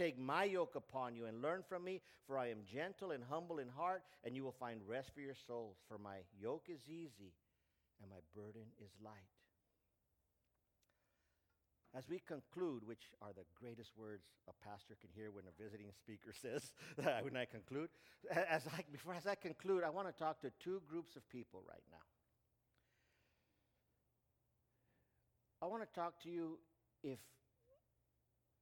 Take 0.01 0.19
my 0.19 0.45
yoke 0.45 0.77
upon 0.77 1.15
you 1.15 1.27
and 1.27 1.43
learn 1.43 1.63
from 1.69 1.85
me, 1.85 2.01
for 2.27 2.39
I 2.39 2.49
am 2.49 2.65
gentle 2.65 3.11
and 3.11 3.23
humble 3.23 3.59
in 3.59 3.69
heart, 3.69 4.03
and 4.25 4.35
you 4.35 4.43
will 4.43 4.57
find 4.59 4.81
rest 4.89 5.11
for 5.13 5.21
your 5.21 5.35
souls. 5.47 5.77
For 5.89 5.99
my 5.99 6.25
yoke 6.41 6.69
is 6.71 6.81
easy 6.89 7.35
and 8.01 8.09
my 8.09 8.21
burden 8.35 8.63
is 8.83 8.89
light. 9.05 9.13
As 11.95 12.09
we 12.09 12.19
conclude, 12.27 12.87
which 12.87 13.11
are 13.21 13.35
the 13.35 13.45
greatest 13.55 13.91
words 13.95 14.25
a 14.49 14.53
pastor 14.67 14.97
can 14.99 15.11
hear 15.15 15.31
when 15.33 15.45
a 15.45 15.63
visiting 15.63 15.93
speaker 15.93 16.33
says, 16.41 16.73
when 16.97 17.37
I 17.37 17.45
conclude, 17.45 17.91
as 18.49 18.67
I, 18.69 18.81
before 18.91 19.13
as 19.13 19.27
I 19.27 19.35
conclude, 19.35 19.85
I 19.85 19.91
want 19.91 20.09
to 20.09 20.15
talk 20.15 20.41
to 20.41 20.51
two 20.65 20.81
groups 20.89 21.15
of 21.15 21.29
people 21.29 21.63
right 21.69 21.85
now. 21.91 22.07
I 25.61 25.67
want 25.67 25.83
to 25.83 25.95
talk 25.95 26.23
to 26.23 26.31
you 26.31 26.59
if 27.03 27.19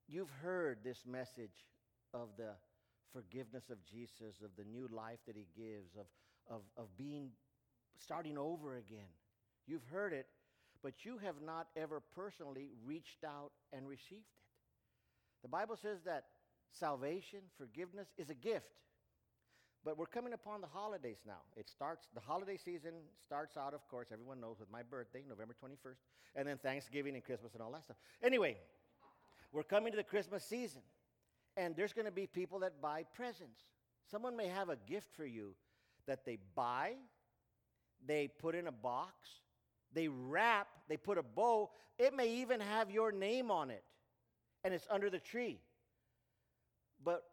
you've 0.09 0.31
heard 0.42 0.79
this 0.83 1.05
message 1.07 1.66
of 2.14 2.29
the 2.37 2.53
forgiveness 3.12 3.64
of 3.71 3.78
Jesus, 3.85 4.41
of 4.43 4.51
the 4.57 4.64
new 4.64 4.89
life 4.91 5.18
that 5.26 5.37
he 5.37 5.47
gives, 5.57 5.95
of, 5.97 6.07
of, 6.51 6.62
of 6.76 6.97
being 6.97 7.30
starting 7.99 8.39
over 8.39 8.76
again. 8.76 9.12
You've 9.66 9.85
heard 9.91 10.12
it, 10.12 10.26
but 10.83 11.05
you 11.05 11.18
have 11.18 11.37
not 11.45 11.68
ever 11.76 12.03
personally 12.14 12.70
reached 12.85 13.24
out 13.24 13.51
and 13.72 13.89
received 13.89 14.22
it. 14.22 15.43
The 15.43 15.49
Bible 15.49 15.76
says 15.80 15.99
that 16.05 16.24
salvation, 16.72 17.41
forgiveness 17.57 18.09
is 18.16 18.30
a 18.30 18.35
gift. 18.35 18.66
But 19.85 19.97
we're 19.97 20.07
coming 20.07 20.33
upon 20.33 20.61
the 20.61 20.66
holidays 20.66 21.18
now. 21.26 21.41
It 21.57 21.68
starts, 21.68 22.09
the 22.12 22.20
holiday 22.20 22.57
season 22.57 22.93
starts 23.24 23.57
out, 23.57 23.74
of 23.74 23.87
course, 23.89 24.09
everyone 24.12 24.41
knows, 24.41 24.57
with 24.59 24.70
my 24.70 24.83
birthday, 24.83 25.22
November 25.28 25.55
21st, 25.62 25.97
and 26.35 26.49
then 26.49 26.59
Thanksgiving 26.59 27.14
and 27.14 27.24
Christmas 27.24 27.55
and 27.55 27.62
all 27.62 27.70
that 27.72 27.85
stuff. 27.85 27.97
Anyway, 28.22 28.57
we're 29.53 29.62
coming 29.62 29.92
to 29.92 29.96
the 29.96 30.05
Christmas 30.05 30.44
season, 30.44 30.82
and 31.57 31.74
there's 31.74 31.92
going 31.92 32.07
to 32.07 32.12
be 32.12 32.26
people 32.26 32.61
that 32.61 32.80
buy 32.80 33.05
presents. 33.14 33.61
Someone 34.11 34.36
may 34.36 34.49
have 34.49 34.68
a 34.68 34.76
gift 34.76 35.09
for 35.16 35.24
you 35.24 35.55
that 36.07 36.24
they 36.24 36.38
buy, 36.55 36.94
they 38.07 38.28
put 38.28 38.55
in 38.55 38.66
a 38.66 38.72
box, 38.72 39.28
they 39.92 40.09
wrap, 40.09 40.68
they 40.88 40.96
put 40.96 41.18
a 41.18 41.22
bow. 41.22 41.70
It 41.99 42.14
may 42.14 42.28
even 42.36 42.61
have 42.61 42.90
your 42.90 43.12
name 43.12 43.51
on 43.51 43.70
it, 43.70 43.82
and 44.64 44.72
it's 44.72 44.86
under 44.90 45.11
the 45.11 45.18
tree. 45.18 45.61
But 47.03 47.24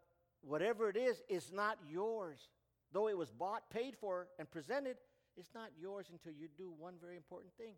whatever 0.42 0.88
it 0.88 0.96
is, 0.96 1.22
it's 1.28 1.52
not 1.52 1.78
yours. 1.88 2.38
Though 2.92 3.08
it 3.08 3.18
was 3.18 3.30
bought, 3.30 3.68
paid 3.70 3.96
for, 3.96 4.28
and 4.38 4.50
presented, 4.50 4.96
it's 5.36 5.50
not 5.54 5.70
yours 5.78 6.06
until 6.10 6.32
you 6.32 6.48
do 6.56 6.72
one 6.78 6.94
very 7.00 7.16
important 7.16 7.52
thing. 7.56 7.74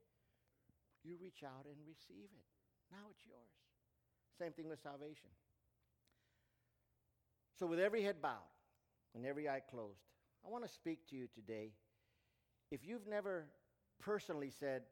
You 1.03 1.16
reach 1.20 1.43
out 1.45 1.66
and 1.66 1.76
receive 1.86 2.28
it. 2.32 2.47
Now 2.91 3.09
it's 3.11 3.24
yours. 3.26 3.68
Same 4.39 4.53
thing 4.53 4.68
with 4.68 4.82
salvation. 4.82 5.30
So, 7.59 7.66
with 7.66 7.80
every 7.80 8.03
head 8.03 8.22
bowed 8.22 8.53
and 9.14 9.26
every 9.26 9.49
eye 9.49 9.62
closed, 9.68 10.01
I 10.47 10.51
want 10.51 10.66
to 10.66 10.72
speak 10.72 11.09
to 11.11 11.16
you 11.16 11.26
today. 11.34 11.72
If 12.70 12.86
you've 12.86 13.07
never 13.07 13.47
personally 14.01 14.51
said, 14.51 14.82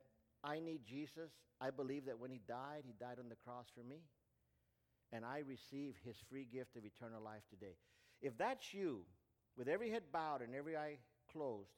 I 0.42 0.59
need 0.59 0.80
Jesus, 0.84 1.30
I 1.61 1.70
believe 1.70 2.07
that 2.07 2.18
when 2.18 2.30
he 2.30 2.40
died, 2.49 2.82
he 2.84 2.94
died 2.99 3.18
on 3.18 3.28
the 3.28 3.36
cross 3.36 3.66
for 3.74 3.84
me, 3.84 4.01
and 5.12 5.24
I 5.24 5.42
receive 5.47 5.94
his 6.05 6.16
free 6.28 6.47
gift 6.51 6.76
of 6.76 6.84
eternal 6.84 7.22
life 7.22 7.42
today. 7.49 7.76
If 8.20 8.36
that's 8.36 8.74
you, 8.74 9.03
with 9.57 9.68
every 9.68 9.90
head 9.90 10.03
bowed 10.12 10.42
and 10.42 10.55
every 10.55 10.76
eye 10.76 10.99
closed, 11.30 11.70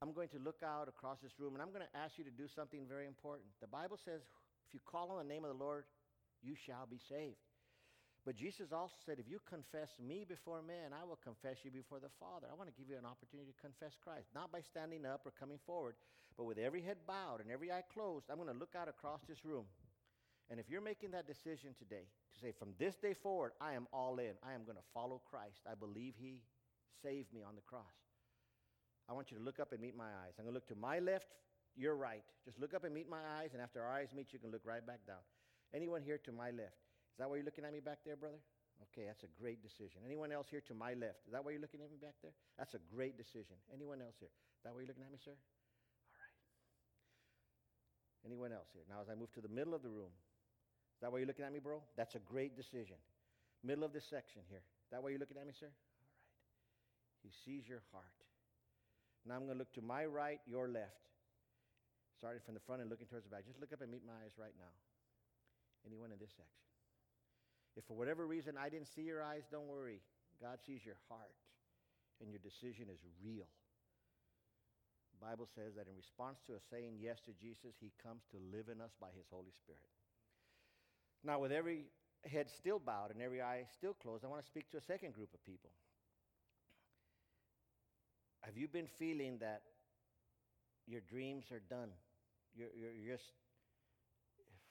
I'm 0.00 0.12
going 0.12 0.28
to 0.28 0.38
look 0.38 0.62
out 0.64 0.88
across 0.88 1.18
this 1.20 1.32
room 1.38 1.54
and 1.54 1.62
I'm 1.62 1.70
going 1.70 1.82
to 1.82 1.98
ask 1.98 2.18
you 2.18 2.24
to 2.24 2.30
do 2.30 2.46
something 2.46 2.86
very 2.88 3.06
important. 3.06 3.48
The 3.60 3.66
Bible 3.66 3.98
says, 4.02 4.22
if 4.68 4.74
you 4.74 4.80
call 4.86 5.10
on 5.10 5.18
the 5.18 5.32
name 5.32 5.44
of 5.44 5.50
the 5.50 5.64
Lord, 5.64 5.84
you 6.42 6.54
shall 6.54 6.86
be 6.86 6.98
saved. 7.08 7.40
But 8.26 8.36
Jesus 8.36 8.72
also 8.72 8.94
said, 9.06 9.18
if 9.18 9.30
you 9.30 9.40
confess 9.48 9.88
me 9.96 10.26
before 10.28 10.60
men, 10.60 10.92
I 10.92 11.04
will 11.06 11.16
confess 11.16 11.64
you 11.64 11.70
before 11.70 11.98
the 11.98 12.12
Father. 12.20 12.46
I 12.50 12.56
want 12.58 12.68
to 12.68 12.76
give 12.76 12.90
you 12.90 12.98
an 12.98 13.08
opportunity 13.08 13.48
to 13.48 13.56
confess 13.62 13.96
Christ, 13.96 14.28
not 14.34 14.52
by 14.52 14.60
standing 14.60 15.06
up 15.06 15.22
or 15.24 15.32
coming 15.32 15.58
forward, 15.64 15.94
but 16.36 16.44
with 16.44 16.58
every 16.58 16.82
head 16.82 16.98
bowed 17.06 17.40
and 17.40 17.50
every 17.50 17.72
eye 17.72 17.84
closed. 17.88 18.26
I'm 18.28 18.36
going 18.36 18.52
to 18.52 18.58
look 18.58 18.76
out 18.76 18.88
across 18.88 19.22
this 19.28 19.44
room. 19.44 19.64
And 20.50 20.60
if 20.60 20.68
you're 20.68 20.84
making 20.84 21.12
that 21.12 21.26
decision 21.26 21.72
today 21.78 22.04
to 22.32 22.40
say, 22.40 22.52
from 22.52 22.76
this 22.78 22.96
day 22.96 23.14
forward, 23.14 23.52
I 23.60 23.74
am 23.74 23.86
all 23.92 24.18
in, 24.18 24.32
I 24.44 24.52
am 24.52 24.64
going 24.64 24.76
to 24.76 24.88
follow 24.92 25.20
Christ, 25.24 25.64
I 25.64 25.74
believe 25.74 26.14
He 26.18 26.40
saved 27.02 27.32
me 27.32 27.40
on 27.42 27.54
the 27.54 27.62
cross. 27.62 27.96
I 29.08 29.12
want 29.12 29.30
you 29.30 29.38
to 29.38 29.42
look 29.42 29.60
up 29.60 29.72
and 29.72 29.80
meet 29.80 29.96
my 29.96 30.12
eyes. 30.24 30.36
I'm 30.38 30.44
going 30.44 30.52
to 30.52 30.56
look 30.56 30.68
to 30.68 30.76
my 30.76 30.98
left, 30.98 31.32
your 31.76 31.96
right. 31.96 32.24
Just 32.44 32.60
look 32.60 32.74
up 32.74 32.84
and 32.84 32.92
meet 32.92 33.08
my 33.08 33.24
eyes, 33.40 33.50
and 33.52 33.62
after 33.62 33.80
our 33.82 33.92
eyes 33.92 34.08
meet, 34.14 34.32
you 34.32 34.38
can 34.38 34.50
look 34.50 34.62
right 34.64 34.86
back 34.86 35.00
down. 35.06 35.24
Anyone 35.74 36.02
here 36.02 36.18
to 36.24 36.32
my 36.32 36.50
left? 36.50 36.80
Is 37.12 37.18
that 37.18 37.28
why 37.28 37.36
you're 37.36 37.44
looking 37.44 37.64
at 37.64 37.72
me 37.72 37.80
back 37.80 38.00
there, 38.06 38.16
brother? 38.16 38.40
Okay, 38.88 39.04
that's 39.10 39.26
a 39.26 39.32
great 39.34 39.58
decision. 39.60 40.06
Anyone 40.06 40.30
else 40.30 40.46
here 40.48 40.62
to 40.70 40.74
my 40.74 40.94
left? 40.94 41.26
Is 41.26 41.32
that 41.34 41.44
why 41.44 41.50
you're 41.50 41.60
looking 41.60 41.82
at 41.82 41.90
me 41.90 41.98
back 41.98 42.14
there? 42.22 42.32
That's 42.56 42.74
a 42.78 42.82
great 42.94 43.18
decision. 43.18 43.58
Anyone 43.74 44.00
else 44.00 44.14
here? 44.22 44.30
Is 44.30 44.62
that 44.62 44.72
why 44.72 44.86
you're 44.86 44.88
looking 44.88 45.02
at 45.02 45.10
me, 45.10 45.18
sir? 45.18 45.34
All 45.34 46.22
right. 46.22 46.38
Anyone 48.22 48.54
else 48.54 48.70
here? 48.70 48.86
Now, 48.86 49.02
as 49.02 49.10
I 49.10 49.18
move 49.18 49.34
to 49.34 49.42
the 49.42 49.50
middle 49.50 49.74
of 49.74 49.82
the 49.82 49.90
room, 49.90 50.14
is 50.14 51.00
that 51.02 51.10
why 51.10 51.18
you're 51.18 51.26
looking 51.26 51.44
at 51.44 51.52
me, 51.52 51.58
bro? 51.58 51.82
That's 51.98 52.14
a 52.14 52.22
great 52.22 52.54
decision. 52.54 52.96
Middle 53.66 53.82
of 53.82 53.92
this 53.92 54.06
section 54.06 54.46
here. 54.46 54.62
Is 54.62 54.90
that 54.94 55.02
why 55.02 55.10
you're 55.10 55.18
looking 55.18 55.38
at 55.38 55.46
me, 55.46 55.52
sir? 55.58 55.70
All 55.70 55.98
right. 56.06 56.22
He 57.26 57.30
sees 57.42 57.66
your 57.66 57.82
heart. 57.90 58.18
Now 59.26 59.34
I'm 59.36 59.44
going 59.44 59.58
to 59.58 59.62
look 59.62 59.74
to 59.74 59.82
my 59.82 60.06
right, 60.06 60.38
your 60.46 60.70
left. 60.70 61.10
Starting 62.16 62.42
from 62.46 62.54
the 62.54 62.62
front 62.62 62.80
and 62.82 62.90
looking 62.90 63.06
towards 63.06 63.26
the 63.26 63.30
back. 63.30 63.46
Just 63.46 63.58
look 63.58 63.74
up 63.74 63.82
and 63.82 63.90
meet 63.90 64.06
my 64.06 64.14
eyes 64.22 64.34
right 64.38 64.54
now. 64.58 64.70
Anyone 65.88 66.12
in 66.12 66.20
this 66.20 66.36
section? 66.36 66.60
If 67.76 67.88
for 67.88 67.96
whatever 67.96 68.26
reason 68.28 68.60
I 68.60 68.68
didn't 68.68 68.92
see 68.92 69.08
your 69.08 69.22
eyes, 69.22 69.48
don't 69.50 69.66
worry. 69.66 70.04
God 70.36 70.60
sees 70.60 70.84
your 70.84 71.00
heart, 71.08 71.32
and 72.20 72.28
your 72.28 72.44
decision 72.44 72.92
is 72.92 73.00
real. 73.24 73.48
The 75.16 75.24
Bible 75.24 75.48
says 75.48 75.74
that 75.74 75.88
in 75.88 75.96
response 75.96 76.38
to 76.46 76.54
us 76.54 76.62
saying 76.70 77.00
yes 77.00 77.18
to 77.26 77.32
Jesus, 77.32 77.74
he 77.80 77.90
comes 78.02 78.22
to 78.30 78.38
live 78.54 78.68
in 78.70 78.80
us 78.80 78.92
by 79.00 79.08
his 79.16 79.26
Holy 79.30 79.50
Spirit. 79.50 79.88
Now, 81.24 81.40
with 81.40 81.50
every 81.50 81.86
head 82.24 82.50
still 82.50 82.78
bowed 82.78 83.10
and 83.10 83.22
every 83.22 83.42
eye 83.42 83.64
still 83.74 83.94
closed, 83.94 84.24
I 84.24 84.28
want 84.28 84.42
to 84.42 84.46
speak 84.46 84.70
to 84.70 84.76
a 84.76 84.82
second 84.82 85.14
group 85.14 85.32
of 85.34 85.42
people. 85.44 85.70
Have 88.42 88.56
you 88.56 88.68
been 88.68 88.86
feeling 88.86 89.38
that 89.40 89.62
your 90.86 91.00
dreams 91.00 91.46
are 91.50 91.62
done? 91.68 91.90
You're, 92.54 92.70
you're, 92.74 92.94
you're, 92.94 93.16
just, 93.16 93.32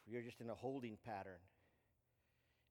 you're 0.09 0.21
just 0.21 0.41
in 0.41 0.49
a 0.49 0.55
holding 0.55 0.97
pattern 1.05 1.39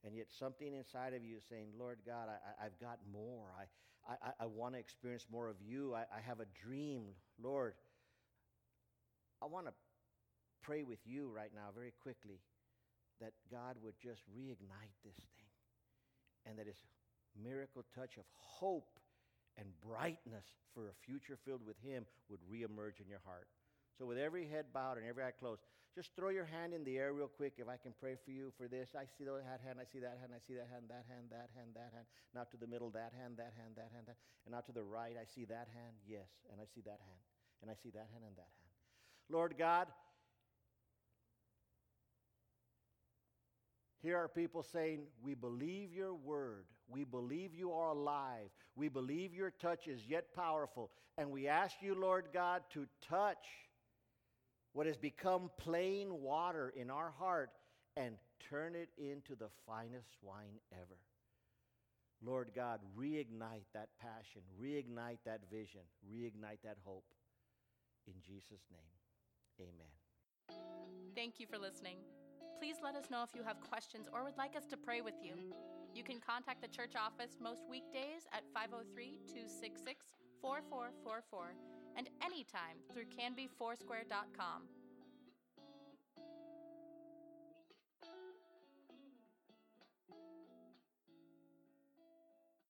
and 0.07 0.17
yet 0.17 0.27
something 0.39 0.73
inside 0.73 1.15
of 1.15 1.25
you 1.25 1.39
is 1.39 1.45
saying, 1.49 1.67
Lord 1.77 1.99
God, 2.07 2.29
I, 2.31 2.63
have 2.63 2.79
got 2.81 2.99
more. 3.13 3.51
I, 3.59 4.13
I, 4.13 4.45
I 4.45 4.47
want 4.47 4.75
to 4.75 4.79
experience 4.79 5.27
more 5.31 5.49
of 5.49 5.57
you. 5.61 5.95
I, 5.95 6.03
I 6.03 6.21
have 6.25 6.39
a 6.39 6.47
dream. 6.63 7.03
Lord, 7.43 7.75
I 9.43 9.47
want 9.47 9.67
to 9.67 9.73
pray 10.63 10.85
with 10.85 11.01
you 11.05 11.31
right 11.35 11.51
now, 11.53 11.75
very 11.75 11.93
quickly, 12.03 12.39
that 13.21 13.33
God 13.51 13.77
would 13.83 13.95
just 14.01 14.23
reignite 14.31 14.95
this 15.05 15.17
thing 15.17 15.51
and 16.47 16.59
that 16.59 16.67
his 16.67 16.79
miracle 17.43 17.85
touch 17.93 18.17
of 18.17 18.25
hope 18.37 19.01
and 19.59 19.67
brightness 19.85 20.45
for 20.73 20.89
a 20.89 20.95
future 21.05 21.39
filled 21.45 21.67
with 21.67 21.77
him 21.83 22.05
would 22.29 22.41
reemerge 22.47 23.01
in 23.03 23.09
your 23.09 23.23
heart. 23.25 23.49
So, 23.99 24.05
with 24.05 24.19
every 24.19 24.47
head 24.47 24.67
bowed 24.73 24.99
and 24.99 25.07
every 25.07 25.25
eye 25.25 25.33
closed, 25.33 25.63
just 25.97 26.13
throw 26.15 26.29
your 26.29 26.45
hand 26.45 26.75
in 26.75 26.85
the 26.85 26.99
air 26.99 27.15
real 27.15 27.33
quick 27.33 27.55
if 27.57 27.69
I 27.69 27.81
can 27.81 27.95
pray 27.99 28.17
for 28.23 28.31
you 28.31 28.53
for 28.59 28.69
this. 28.69 28.93
I 28.93 29.09
see 29.17 29.25
that 29.25 29.61
hand, 29.65 29.81
I 29.81 29.89
see 29.89 30.01
that 30.05 30.21
hand, 30.21 30.37
I 30.37 30.41
see 30.45 30.53
that 30.61 30.69
hand, 30.69 30.93
that 30.93 31.09
hand, 31.09 31.33
that 31.33 31.49
hand, 31.57 31.73
that 31.73 31.91
hand. 31.97 32.05
Now 32.35 32.45
to 32.45 32.57
the 32.61 32.67
middle, 32.67 32.91
that 32.91 33.17
hand, 33.17 33.41
that 33.41 33.57
hand, 33.57 33.81
that 33.81 33.89
hand, 33.97 34.05
that. 34.13 34.17
And 34.45 34.53
now 34.53 34.61
to 34.61 34.73
the 34.73 34.85
right, 34.85 35.17
I 35.17 35.25
see 35.25 35.49
that 35.49 35.73
hand, 35.73 35.97
yes, 36.05 36.29
and 36.53 36.61
I 36.61 36.69
see 36.69 36.85
that 36.85 37.01
hand, 37.01 37.23
and 37.65 37.71
I 37.71 37.75
see 37.81 37.89
that 37.97 38.13
hand 38.13 38.29
and 38.29 38.37
that 38.37 38.53
hand. 38.61 38.73
Lord 39.33 39.57
God, 39.57 39.89
Here 44.07 44.19
are 44.19 44.29
people 44.29 44.63
saying, 44.63 45.01
We 45.21 45.35
believe 45.35 45.93
your 45.93 46.15
word. 46.15 46.67
We 46.89 47.03
believe 47.03 47.55
you 47.55 47.73
are 47.73 47.89
alive. 47.89 48.51
We 48.77 48.89
believe 48.89 49.35
your 49.35 49.51
touch 49.51 49.89
is 49.89 50.01
yet 50.07 50.33
powerful. 50.33 50.93
And 51.19 51.33
we 51.33 51.49
ask 51.49 51.75
you, 51.81 51.97
Lord 51.97 52.27
God, 52.33 52.63
to 52.75 52.87
touch 53.09 53.45
what 54.77 54.87
has 54.87 54.99
become 54.99 55.51
plain 55.57 56.21
water 56.21 56.71
in 56.77 56.91
our 56.91 57.11
heart 57.19 57.49
and 57.97 58.15
turn 58.51 58.75
it 58.75 58.91
into 58.99 59.35
the 59.35 59.49
finest 59.67 60.13
wine 60.21 60.61
ever. 60.71 61.01
Lord 62.23 62.51
God, 62.55 62.81
reignite 62.95 63.65
that 63.73 63.89
passion, 63.99 64.43
reignite 64.63 65.25
that 65.25 65.41
vision, 65.51 65.81
reignite 66.05 66.61
that 66.63 66.77
hope. 66.85 67.05
In 68.07 68.13
Jesus' 68.21 68.69
name, 68.71 68.93
amen. 69.63 70.61
Thank 71.15 71.41
you 71.41 71.47
for 71.47 71.57
listening. 71.57 71.97
Please 72.61 72.77
let 72.85 72.95
us 72.97 73.09
know 73.11 73.23
if 73.23 73.35
you 73.35 73.43
have 73.45 73.59
questions 73.71 74.09
or 74.13 74.25
would 74.25 74.37
like 74.37 74.57
us 74.57 74.67
to 74.67 74.77
pray 74.77 75.01
with 75.01 75.17
you. 75.23 75.33
You 75.95 76.05
can 76.05 76.21
contact 76.21 76.61
the 76.61 76.69
church 76.69 76.93
office 76.95 77.39
most 77.41 77.63
weekdays 77.71 78.29
at 78.31 78.43
503 78.53 79.21
266 79.27 80.05
4444 80.43 81.76
and 81.97 82.09
anytime 82.23 82.77
through 82.93 83.05
canbyfoursquare.com. 83.07 84.76